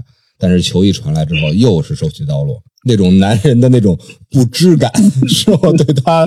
[0.43, 3.97] 但是球一传来之后，又是手起刀落，那种男人的那种
[4.29, 4.91] 不知感，
[5.29, 6.27] 是我对他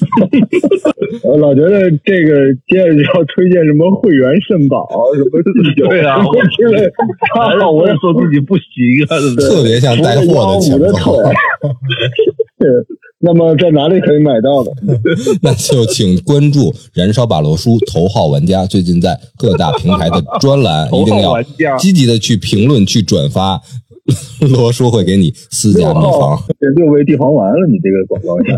[1.24, 8.64] 我老觉得这个接着就要推荐什么会员肾宝什么自酒对啊我也 说自己不行
[9.08, 9.18] 啊？
[9.40, 11.02] 特别像带货的前我的锋。
[11.02, 11.34] 腿。
[12.58, 12.68] 对，
[13.20, 14.70] 那么在哪里可以买到的？
[15.42, 21.42] 那就请关注“燃烧吧罗叔”头号玩家，最近在各大平台的专栏一定要
[21.78, 23.60] 积极的去评论、去转发，
[24.40, 26.38] 罗叔会给你私家秘方。
[26.58, 28.56] 这六味地黄丸了，你这个广告下。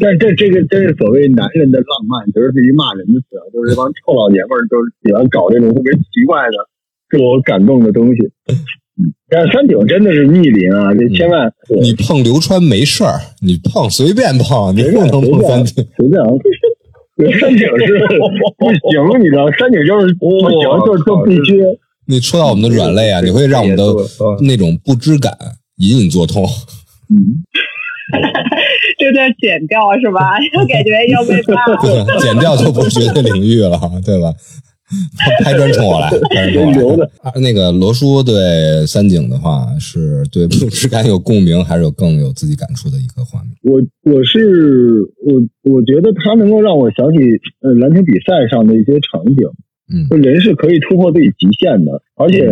[0.00, 6.56] 但这这个真是所谓男人的浪漫，其实是一骂人的词啊，就是这帮臭老爷们儿，就是喜欢搞这种特别奇怪的、
[7.10, 8.22] 自我感动的东西。
[8.98, 15.84] 嗯，但是三井真的是逆鳞啊，这千万对你碰流川没事儿，你碰随便碰，你不能碰三井。
[15.96, 16.28] 随便啊。
[17.40, 17.96] 山井是
[18.60, 21.60] 不行，你知道，山井就是不行，就是就必须。
[22.08, 23.84] 你戳到我们的软肋啊，你会让我们的
[24.42, 25.32] 那种不知感
[25.78, 26.44] 隐隐作痛。
[27.08, 27.42] 嗯，
[28.98, 30.36] 这段剪掉是吧？
[30.68, 31.78] 感觉要被骂了。
[31.82, 34.32] 对， 剪掉就不是绝对领域了，对吧？
[35.42, 43.50] 拍砖冲我来，拍砖冲我来留的啊那个罗叔对三井的话，是对不知感有共鸣，还是有更有自己感触的一个画面？
[43.64, 45.42] 我我是我
[45.74, 47.18] 我觉得他能够让我想起
[47.62, 49.42] 呃篮球比赛上的一些场景，
[49.86, 52.50] 嗯就人是可以突破自己极限的，而且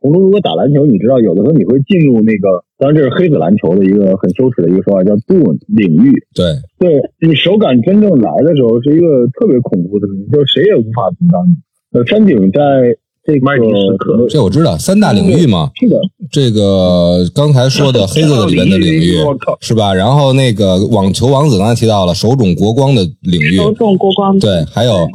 [0.00, 6.10] 红龙如果打篮球，你知道有的时候你会进入那个，当然这是黑子篮球的一个很羞耻的一个说法，叫 “boom” 领域。
[6.34, 11.56] 对，对你手感真正来的时候，是一个特别恐怖的事情，就是谁也无法阻挡你。
[11.92, 12.96] 呃，山顶在
[13.30, 15.96] 这个麦迪时刻这我知道，三大领域嘛，是的，
[16.32, 19.18] 这个刚才说的黑色的里面的领域
[19.60, 19.94] 是吧？
[19.94, 24.36] 然后那个网球王子刚才提到了手冢国光的领域，手冢国光。
[24.40, 25.08] 对，还有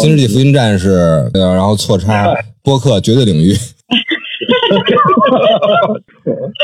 [0.00, 3.52] 新世纪福音战士，呃，然后错差播客绝对领域，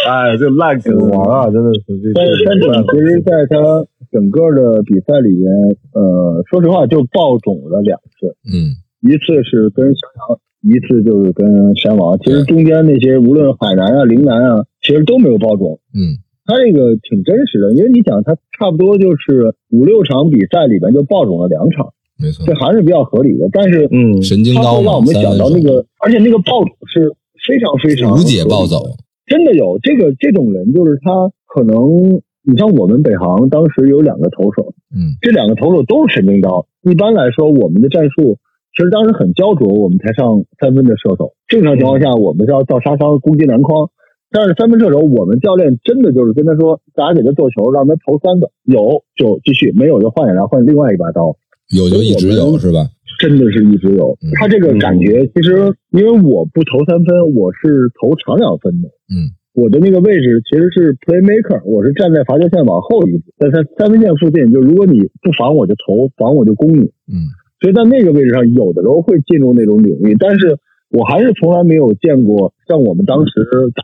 [0.08, 5.52] 哎，这烂梗王啊，真的是这但是山井其实在他整个的比赛里面，
[5.92, 8.76] 呃，说实话就爆种了两次，嗯。
[9.04, 12.18] 一次是跟襄阳，一次就是跟山王。
[12.18, 15.78] 其实中间那些无论海南啊、陵南啊，其实都没有爆种。
[15.94, 21.88] 嗯他这个挺真实的，因为你想，他差不多就是五六场比赛里边就爆种了两场，
[22.20, 23.48] 没错这，还是比较合理的。
[23.50, 27.08] 但是嗯，神经刀会让我，们三想到那个，而且那个暴种是
[27.48, 28.76] 非常非常无解暴走，
[29.24, 36.66] 真的有这个这种人，就是他可能，你像我们北航当时有两个投手，嗯这两个投手都是神经刀。
[36.82, 38.36] 一般来说，我们的战术
[38.74, 41.32] 其实当时很焦灼，我们才上三分的射手。
[41.46, 43.88] 正常情况下，我们是要造杀伤、攻击篮筐。
[44.34, 51.36] 但是三分射手，我们教练真的就是跟他说，大家给他做球，让他投三个，有就继续，没有就换下来换另外一把刀。
[51.70, 52.82] 有就一直有是吧？
[53.20, 54.34] 真的是一直有嗯。
[54.34, 58.88] 他这个感觉，其实因为我不投三分，我是投长两分的。
[59.06, 64.50] 嗯，我的那个位置其实是 playmaker，我是站在罚球线往后一步，在三三分线附近。
[64.50, 66.90] 就如果你不防我就投，防我就攻你。
[67.06, 67.30] 嗯
[67.60, 70.58] 所以在那个位置上，有的时候会进入那种领域，但是
[70.90, 73.32] 我还是从来没有见过像我们当时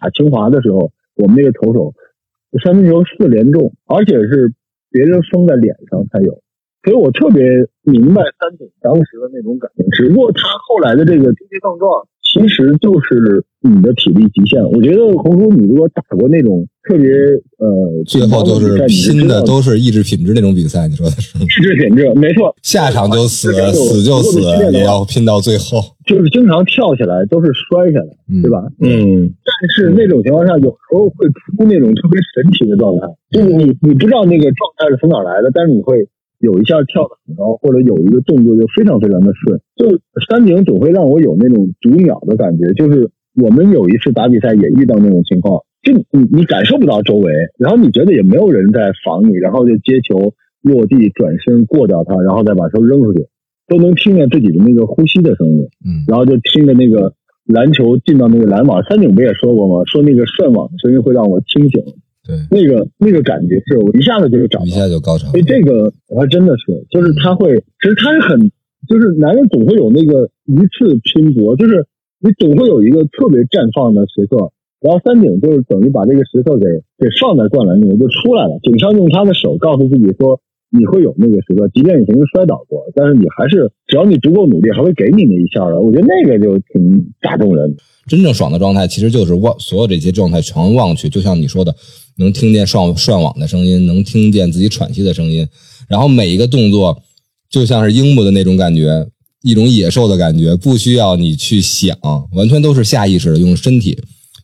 [0.00, 1.94] 打清华的时候，我们那个投手
[2.62, 4.52] 三分球四连中，而且是
[4.90, 6.40] 别人封在脸上才有。
[6.82, 7.44] 所以我特别
[7.82, 14.64] 明白三井当时的那种感觉，只不过他后来的这个跌跌撞撞，其实就是你的体力极限。
[14.64, 17.08] 我觉得红叔，你如果打过那种特别
[17.62, 21.38] 呃，最后都是拼的，都是意志品质那种比赛，你说的是？
[21.38, 24.40] 意志品质，没错，下场就死，这个死就死
[24.72, 28.58] 也要拼到最后，就是经常跳起来都是摔下来，嗯对吧？
[28.80, 36.02] 嗯，但是那种情况下，有时候会出那种特别神奇的状态，就是你你不知道那个状态是从哪儿来的，但是你会
[36.40, 39.60] 有一下跳的很高，或者有一个动作就非常非常的顺。
[39.78, 39.94] 就
[40.26, 43.10] 山顶总会让我有那种读秒的感觉，就是
[43.40, 53.26] 我们有一次打比赛也遇到那种情况，就你你感受不到周围，然后你觉得也没有人在防你，然后就接球落地转身过掉它，然后再把球扔出去，
[53.66, 55.68] 都能听见自己的那个呼吸的声音。
[55.86, 57.14] 嗯然后就听着那个
[57.46, 59.82] 篮球进到那个篮网，三井不也说过吗？
[59.86, 61.82] 说那个涮网的声音会让我清醒，
[62.26, 64.68] 对，那个那个感觉是我一下子就长一。
[64.68, 65.42] 下就高潮所以。
[65.42, 68.52] 这个还真的是，就是他会，其实他是很，
[68.86, 71.86] 就是男人总会有那个一次拼搏，就是
[72.20, 74.52] 你总会有一个特别绽放的时刻。
[74.80, 76.64] 然后三井就是等于把这个石头给
[76.98, 78.58] 给放在灌篮里面就出来了。
[78.62, 85.80] 井上用他的手告诉自己说，你会有那个时刻，即便你曾经摔倒过，但是你还是只要你足够努力，还会给你那一下的。
[85.80, 87.76] 我觉得那个就挺打动人。
[88.06, 91.74] 真正爽的状态，其实就是望所有这些状态全望去，就像你说的，
[92.16, 95.46] 能听见涮涮网的声音，能听见自己喘息的声音，
[95.88, 96.96] 然后每一个动作
[97.50, 99.06] 就像是樱木的那种感觉，
[99.42, 101.96] 一种野兽的感觉，不需要你去想，
[102.34, 103.98] 完全都是下意识的用身体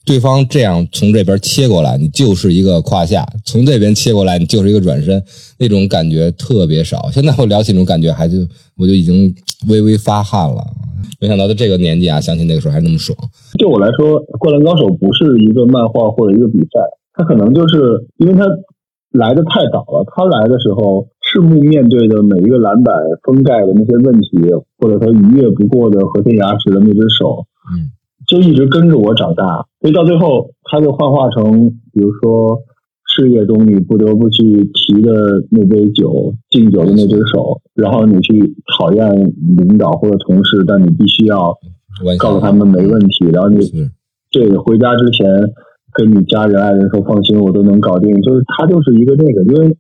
[0.07, 5.21] 对方这样从这边切过来，你就是一个胯下；从这边切过来，你就是一个转身，
[5.59, 7.11] 那种感觉特别少。
[7.11, 8.39] 现在我聊起那种感觉，还就
[8.79, 9.35] 我就已经
[9.69, 10.65] 微微发汗了。
[11.21, 13.19] 没想到在这个年纪啊，想起那个时候还那么爽。
[13.59, 16.79] 对我来说，《灌篮高手》不是一个漫画或者一个比赛，
[17.15, 18.47] 它可能就是因为它
[19.11, 20.07] 来的太早了。
[20.15, 22.95] 它来的时候，赤木面对的每一个篮板
[23.25, 24.39] 封盖的那些问题，
[24.79, 27.43] 或者他逾越不过的和田牙齿的那只手，
[27.75, 27.91] 嗯。
[28.27, 32.61] 就一直跟着我长大，所以到最后，他就幻化成，比如说
[33.07, 34.43] 事业中你不得不去
[34.75, 35.11] 提的
[35.51, 41.55] 那杯酒，敬酒的那只手，然后你去讨厌领导或者同事，但你必须要
[42.19, 43.59] 告诉他们没问题，然后你
[44.31, 45.27] 对回家之前
[45.93, 49.77] 跟你家人爱人说放心，我都能搞定，就是他就是一个那个，因为。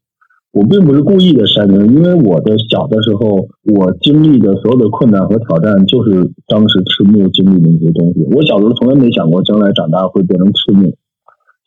[0.56, 8.24] 我并不是故意的删人，因为我的小的时候，我经历的所有的困难和挑战，就是当时赤木经历的那些东西。
[8.32, 10.96] 我小时候从来没想过将来长大会变成赤木，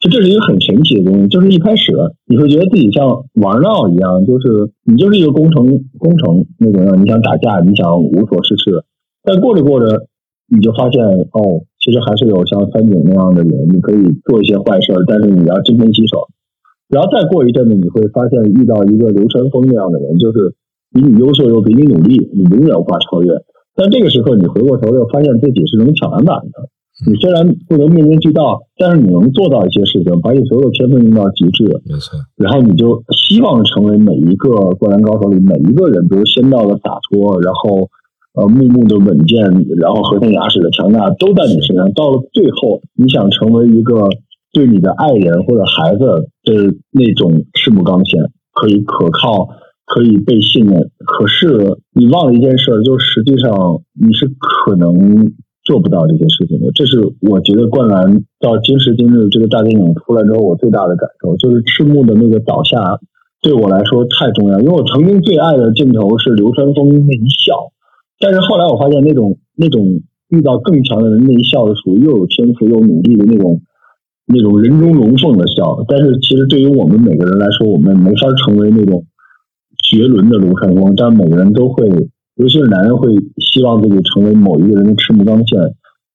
[0.01, 1.27] 就这是一个很神奇的东西。
[1.27, 1.93] 就是一开始
[2.25, 3.05] 你会觉得自己像
[3.37, 8.83] 玩闹一样，就是你就是一个工程工程那种样，你想打架，你想无所事事，
[9.21, 10.07] 但过着过着，
[10.49, 16.25] 你就发现哦，其实还是有像三井那样的人，你可以做一些坏事，但是你要金盆洗手。
[16.89, 20.55] 然后再过一阵子，你会发现遇到一个流川枫那样的人，就是
[20.91, 23.29] 比你优秀又比你努力，你永远无法超越。
[23.75, 26.67] 但这个时候，你回过头又发现自己是能抢篮板的。
[27.07, 31.63] 你虽然不能面面俱到，但是你能做到一些事情，把你所有天分用到极致。
[31.85, 32.17] 没错。
[32.35, 37.87] 然后你就希望成为每一个灌篮高手里每一个人，比如仙道的洒脱，然后
[38.33, 39.45] 呃木木的稳健，
[39.77, 41.93] 然后和田雅史的强大，都在你身上。
[41.93, 44.09] 到了最后，你想成为一个。
[44.59, 46.03] 对你的爱人或者孩子
[46.43, 48.19] 的那种赤木刚宪，
[48.51, 49.47] 可以可靠，
[49.85, 50.91] 可以被信任。
[50.99, 54.91] 可是你忘了一件事，就实际上你是可能
[55.63, 56.69] 做不到这些事情的。
[56.75, 58.03] 这是我觉得《灌篮》
[58.41, 62.99] 到今时今日这个大电影出来之后，我最大的感受就是赤木的那个倒下，
[63.41, 64.59] 对我来说太重要。
[64.59, 67.71] 因为我曾经最爱的镜头是流川枫那一笑，
[68.19, 73.61] 但是后来我发现那种那种遇到更强的人那一笑是属于又有天赋又努力的那种。
[74.31, 79.03] 那种人中龙凤的笑，但是其实对于我们每个人来说，我们没法成为那种
[79.89, 80.93] 绝伦的卢川枫。
[80.95, 81.89] 但每个人都会，
[82.35, 85.59] 尤其是男人会希望自己成为某一个人的赤木刚宪。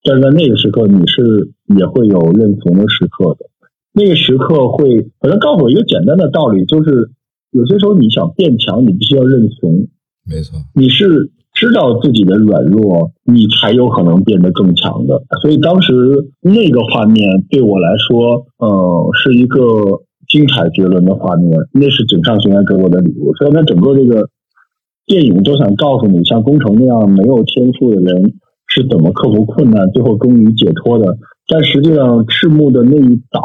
[0.05, 3.51] 但是在那个时刻，你是也会有认同的时刻的。
[3.93, 7.11] 那个时刻会，反正告诉我一个简单的道理，就是
[7.51, 9.89] 有些时候你想变强，你必须要认怂。
[10.25, 11.33] 没错，你是。
[11.55, 15.23] 知道自己的软弱，你才有可能变得更强的。
[15.41, 15.93] 所以当时
[16.43, 21.57] 那个画面对我来说，呃，是一个精彩绝伦的画面。
[21.73, 23.33] 那是井上雄彦给我的礼物。
[23.37, 24.29] 所以，他整个这个
[25.07, 28.35] 电影都想告诉你，像工程那样没有天赋的人
[28.67, 31.17] 是怎么克服困难，最后终于解脱的。
[31.47, 33.41] 但实际上，赤木的那一倒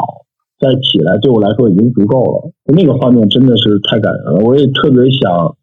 [0.58, 2.50] 再起来，对我来说已经足够了。
[2.74, 4.44] 那个画面真的是太感人了。
[4.44, 5.54] 我也特别想。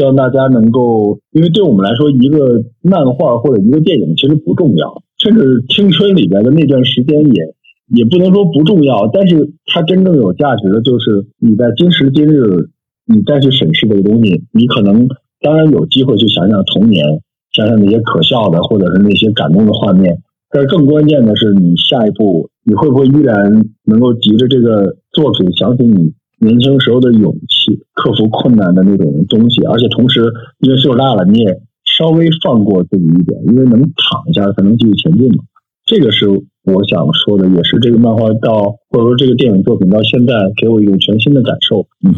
[0.00, 7.54] 希望大家能够，因为对我们来说，一个漫画或者一个电影其实不重要，甚至青春里边的那段时间也
[7.94, 9.10] 也不能说不重要。
[9.12, 12.70] 但是它真正有价值的就是你在今时今日，
[13.04, 15.06] 你再去审视这个东西，你可能
[15.42, 17.04] 当然有机会去想想童年，
[17.52, 20.16] 想想那些可笑的或者是那些感动的画面。
[20.50, 23.52] 但是更关键的是，你下一步你会不会依然
[23.84, 26.14] 能够急着这个作品想起你？
[26.40, 30.24] 年轻时候的勇气，克服困难的那种东西，而且同时，
[30.60, 31.60] 因为岁数大了，你也
[31.98, 35.44] 稍微放过自己一点，因为能躺一下才能继续前进嘛。
[35.84, 41.86] 这个是我想说的，也是这个漫画到或者说这个电影作品到现在给我一种全新的感受。
[42.06, 42.14] 嗯，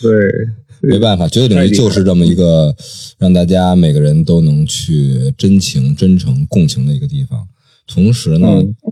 [0.00, 2.74] 对，没办法，绝对领域就是这么一个
[3.18, 7.46] 让大家每个人都能去真情、真诚、共情的一个地方。
[7.86, 8.48] 同时呢，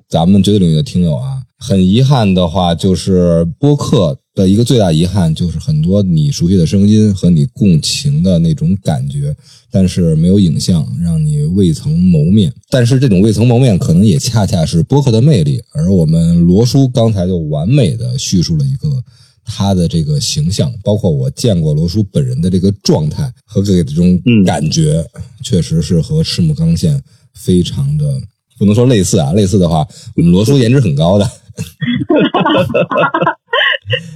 [0.07, 4.18] 咱们绝对领域的听友啊，很遗憾的话，就是播客。
[4.37, 9.34] 的一个最大遗憾就是很多你熟悉的声音和你共情的那种感觉，
[9.70, 12.53] 但是没有影像，让你未曾谋面。
[12.68, 15.62] 但是这种未曾谋面，可能也恰恰是播客的魅力。
[15.72, 19.03] 而我们罗叔刚才就完美的叙述了一个
[19.43, 25.03] 他的这个形象，包括我见过罗叔本人的这个状态和给这种感觉，
[25.43, 28.20] 确实是和赤木刚宪非常的
[28.59, 31.26] 不能说类似啊，类似的话，我们罗叔颜值很高的。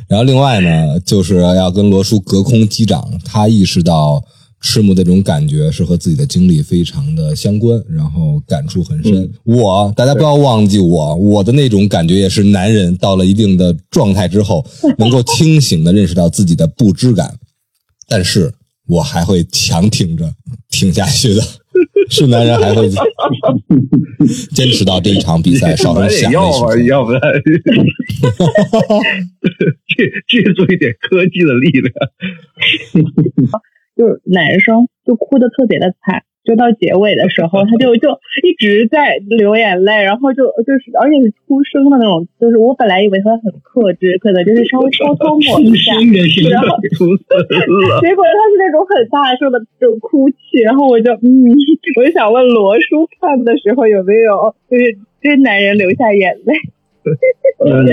[0.08, 3.08] 然后另外呢，就是要跟罗叔隔空击掌。
[3.24, 4.22] 他意识到
[4.60, 9.30] 赤木的这种感觉是和自己的经历非常的相关，然后感触很深。
[9.44, 14.66] 我大家不要忘记我，我的那种感觉也是男人到了一定的状态之后，
[14.98, 17.34] 能够清醒的认识到自己的不知感，
[18.08, 18.52] 但是
[18.86, 20.30] 我还会强挺着
[20.68, 21.42] 挺下去的。
[22.10, 22.88] 是男人还会
[24.54, 27.20] 坚持到这一场比赛，少买成下点药吧，位要不然
[29.88, 31.92] 借借助一点科技的力量。
[33.96, 38.10] 就是男生就哭的特别的惨，就到结尾的时候，他就就
[38.42, 46.18] 一直在流眼泪，然后就就是而且是出声的那种，就是我本来以为他会很克制，可能就是稍微偷偷抹一下，结果
[48.26, 51.54] 他是那种很大声的这种哭泣，然后我就嗯，
[51.96, 56.54] 我就想问罗叔看的时候有没有就是这男人流下眼泪？
[57.64, 57.86] 嗯，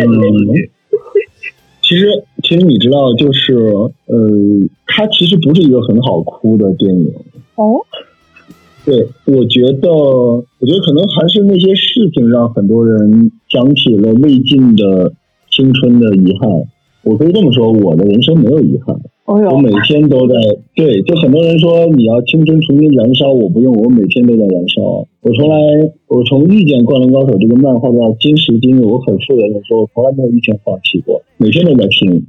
[1.82, 2.08] 其实
[2.43, 3.88] 其实你知道，就是呃，
[4.88, 7.14] 它其实不是一个很好哭的电影。
[7.55, 7.80] 哦，
[8.88, 15.12] 对，我觉得，我觉得可能还是那些事情让很多人想起了未尽的
[15.52, 16.50] 青春的遗憾。
[17.04, 20.36] 我可以这么说，我的人生没有遗憾，哦，我每天都在。
[20.74, 24.82] 对，就很多人说你要青春重新燃烧，我不用，我每天都在燃烧。
[25.22, 25.58] 我从来，
[26.08, 32.26] 我从遇见《灌篮高手》这个漫画到今时今日，我很负责任的说，我从来没有一天放弃过，每天都在拼。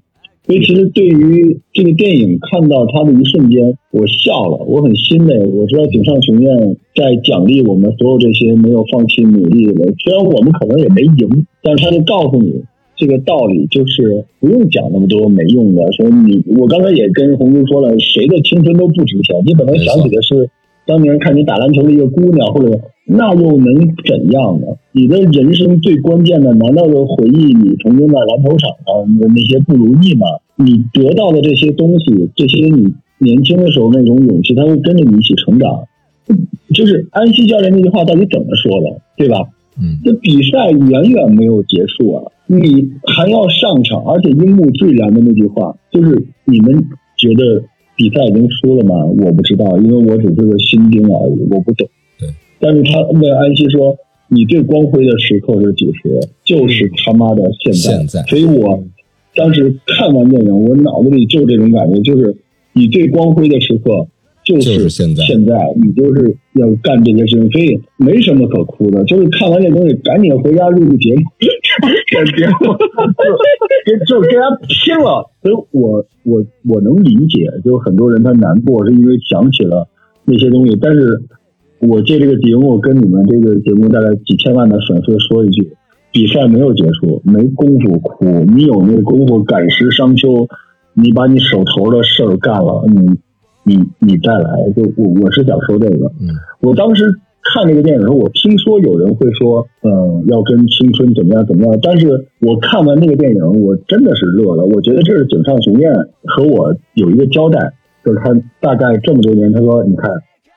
[0.49, 5.38] 所以，其实对于这个电影看到它的一瞬间，我笑了，我很欣慰。
[5.44, 12.62] 我知道井上雄彦在奖励我们所有这些没有放弃努力的人，虽然我们可能也没赢，但是他就告诉你
[12.96, 15.82] 这个道理，就是不用讲那么多没用的。
[15.92, 20.49] 说你，我刚才也跟红珠说了，谁的青春都不值钱，你可能想起的是
[20.89, 23.74] 当年看你打篮球的一个姑娘，或者那又能
[24.07, 24.66] 怎样呢？
[24.93, 30.26] 你的人生最关键的，难道是回忆你曾经在篮球场上的那些不如意吗？
[30.57, 35.84] 你得到的这些东西，这些你年轻的时候那种勇气，它会跟着你一起成长。
[36.74, 39.41] 就是安西教练那句话到底怎么说的，对吧？
[39.80, 46.84] 嗯，这比赛远远没有结束啊，你还要上场，而且樱木最燃的那句话就是：你们
[47.16, 47.62] 觉得
[47.99, 48.94] 比赛已经输了吗？
[49.05, 51.88] 我不知道，因为我只是个新兵而已，我不懂。
[52.16, 52.28] 对，
[52.61, 53.96] 但是他问安西说
[54.30, 56.20] ：“你最光辉的时刻是几时？
[56.44, 57.99] 就是他妈的现在。
[57.99, 58.84] 现在所以我
[59.34, 62.36] 当时看完电影，我脑子里就这种感觉，就是
[62.72, 64.07] 你最光辉的时刻
[64.49, 71.22] 就就是现在现在你就是要干这些事情，所以没什么可哭的，就是看完这东西赶紧回家录录节目，
[72.09, 72.72] 这节目
[73.86, 75.30] 就就跟他拼了。
[75.42, 79.86] 所以我我我能理解，就很多人他难过是因为想起了
[80.24, 81.22] 那些东西，但是
[81.80, 85.72] 我借这个节目跟你们这个节目大概几千万的粉丝说一句。
[86.11, 90.49] 比赛没有结束，没功夫哭，你有那功夫赶时商丘，
[90.94, 93.11] 你把你手头的事儿干了，你
[93.69, 96.07] 你你再来，就我我是想说这个。
[96.19, 97.05] 嗯，我当时
[97.55, 104.64] 看这个电影的时候，我听说有人会说，嗯，要跟青春怎么样怎么样，但是我看完那个电影，我真的是乐了。
[104.64, 105.93] 我觉得这是井上雄彦
[106.25, 110.11] 和我有一个交代，就是他大概这么多年，他说，你看，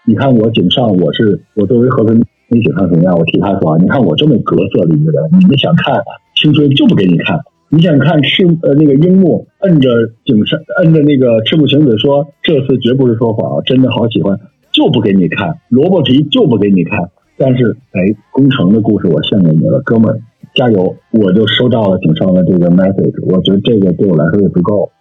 [0.08, 2.24] 你看我井上，我是我作为和平。
[2.54, 6.04] 你井上雄彦，我替他说，你看我这么格色的一个人，你们想看
[6.36, 7.40] 青春就不给你看，
[7.74, 9.90] 你想看赤呃那个樱木摁着
[10.26, 14.38] 井上摁着那个赤木晴子说这次绝不是说谎，真的好喜欢，
[14.74, 17.10] 就不给你看，萝卜皮就不给你看。
[17.38, 20.20] 但是哎，工程的故事我献给你了，哥们儿
[20.54, 20.94] 加油！
[21.12, 24.92] 我就收到了井上的这个 message，我觉得这个对我来说也足够。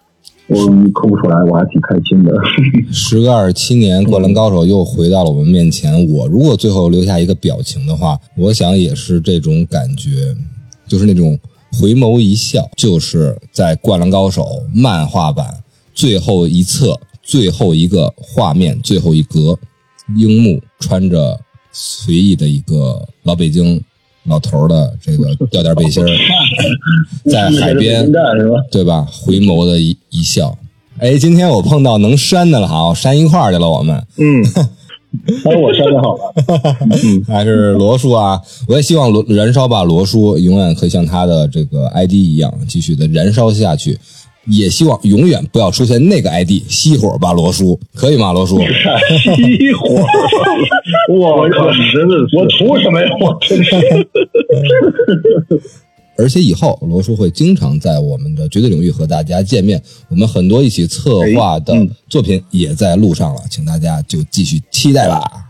[0.47, 0.57] 我
[0.93, 2.33] 哭不出来，我还挺开心的。
[2.93, 5.93] 时隔二十七年，《灌篮高手》又回到了我们面前。
[6.09, 10.35] 我如果最后留下一个表情的话，我想也是这种感觉，
[10.87, 11.39] 就是那种
[11.73, 14.43] 回眸一笑，就是在《灌篮高手》
[14.75, 15.63] 漫画版
[15.95, 19.59] 最后一册、最后一个画面、最后一格，
[20.17, 21.39] 樱木穿着
[21.73, 23.83] 随意的一个老北京
[24.25, 26.09] 老头的这个吊带背心儿，
[27.31, 28.11] 在海边？
[28.71, 29.07] 对吧？
[29.11, 30.57] 回眸的一一笑。
[30.99, 33.71] 哎，今天我碰到能删的了哈，我删一块儿去了。
[33.71, 34.45] 我们嗯，
[35.45, 36.33] 当 然我删的好了。
[37.27, 43.99] 还是罗叔啊，我也希望罗燃烧吧罗叔永远可以像他的这个 ID 一样，继续的燃烧下去。
[44.47, 48.33] 也希望永远不要出现那个 ID 熄火吧罗叔，可以吗？
[48.33, 48.57] 罗叔，
[49.37, 50.03] 熄火！
[51.13, 53.09] 我靠，你真的是我图什么呀？
[53.21, 53.75] 我真是。
[56.21, 61.75] 而且以后罗叔会经常在我们的绝对领域和大家见面，我们很多一起策划的
[62.09, 65.50] 作品也在路上了，请大家就继续期待吧。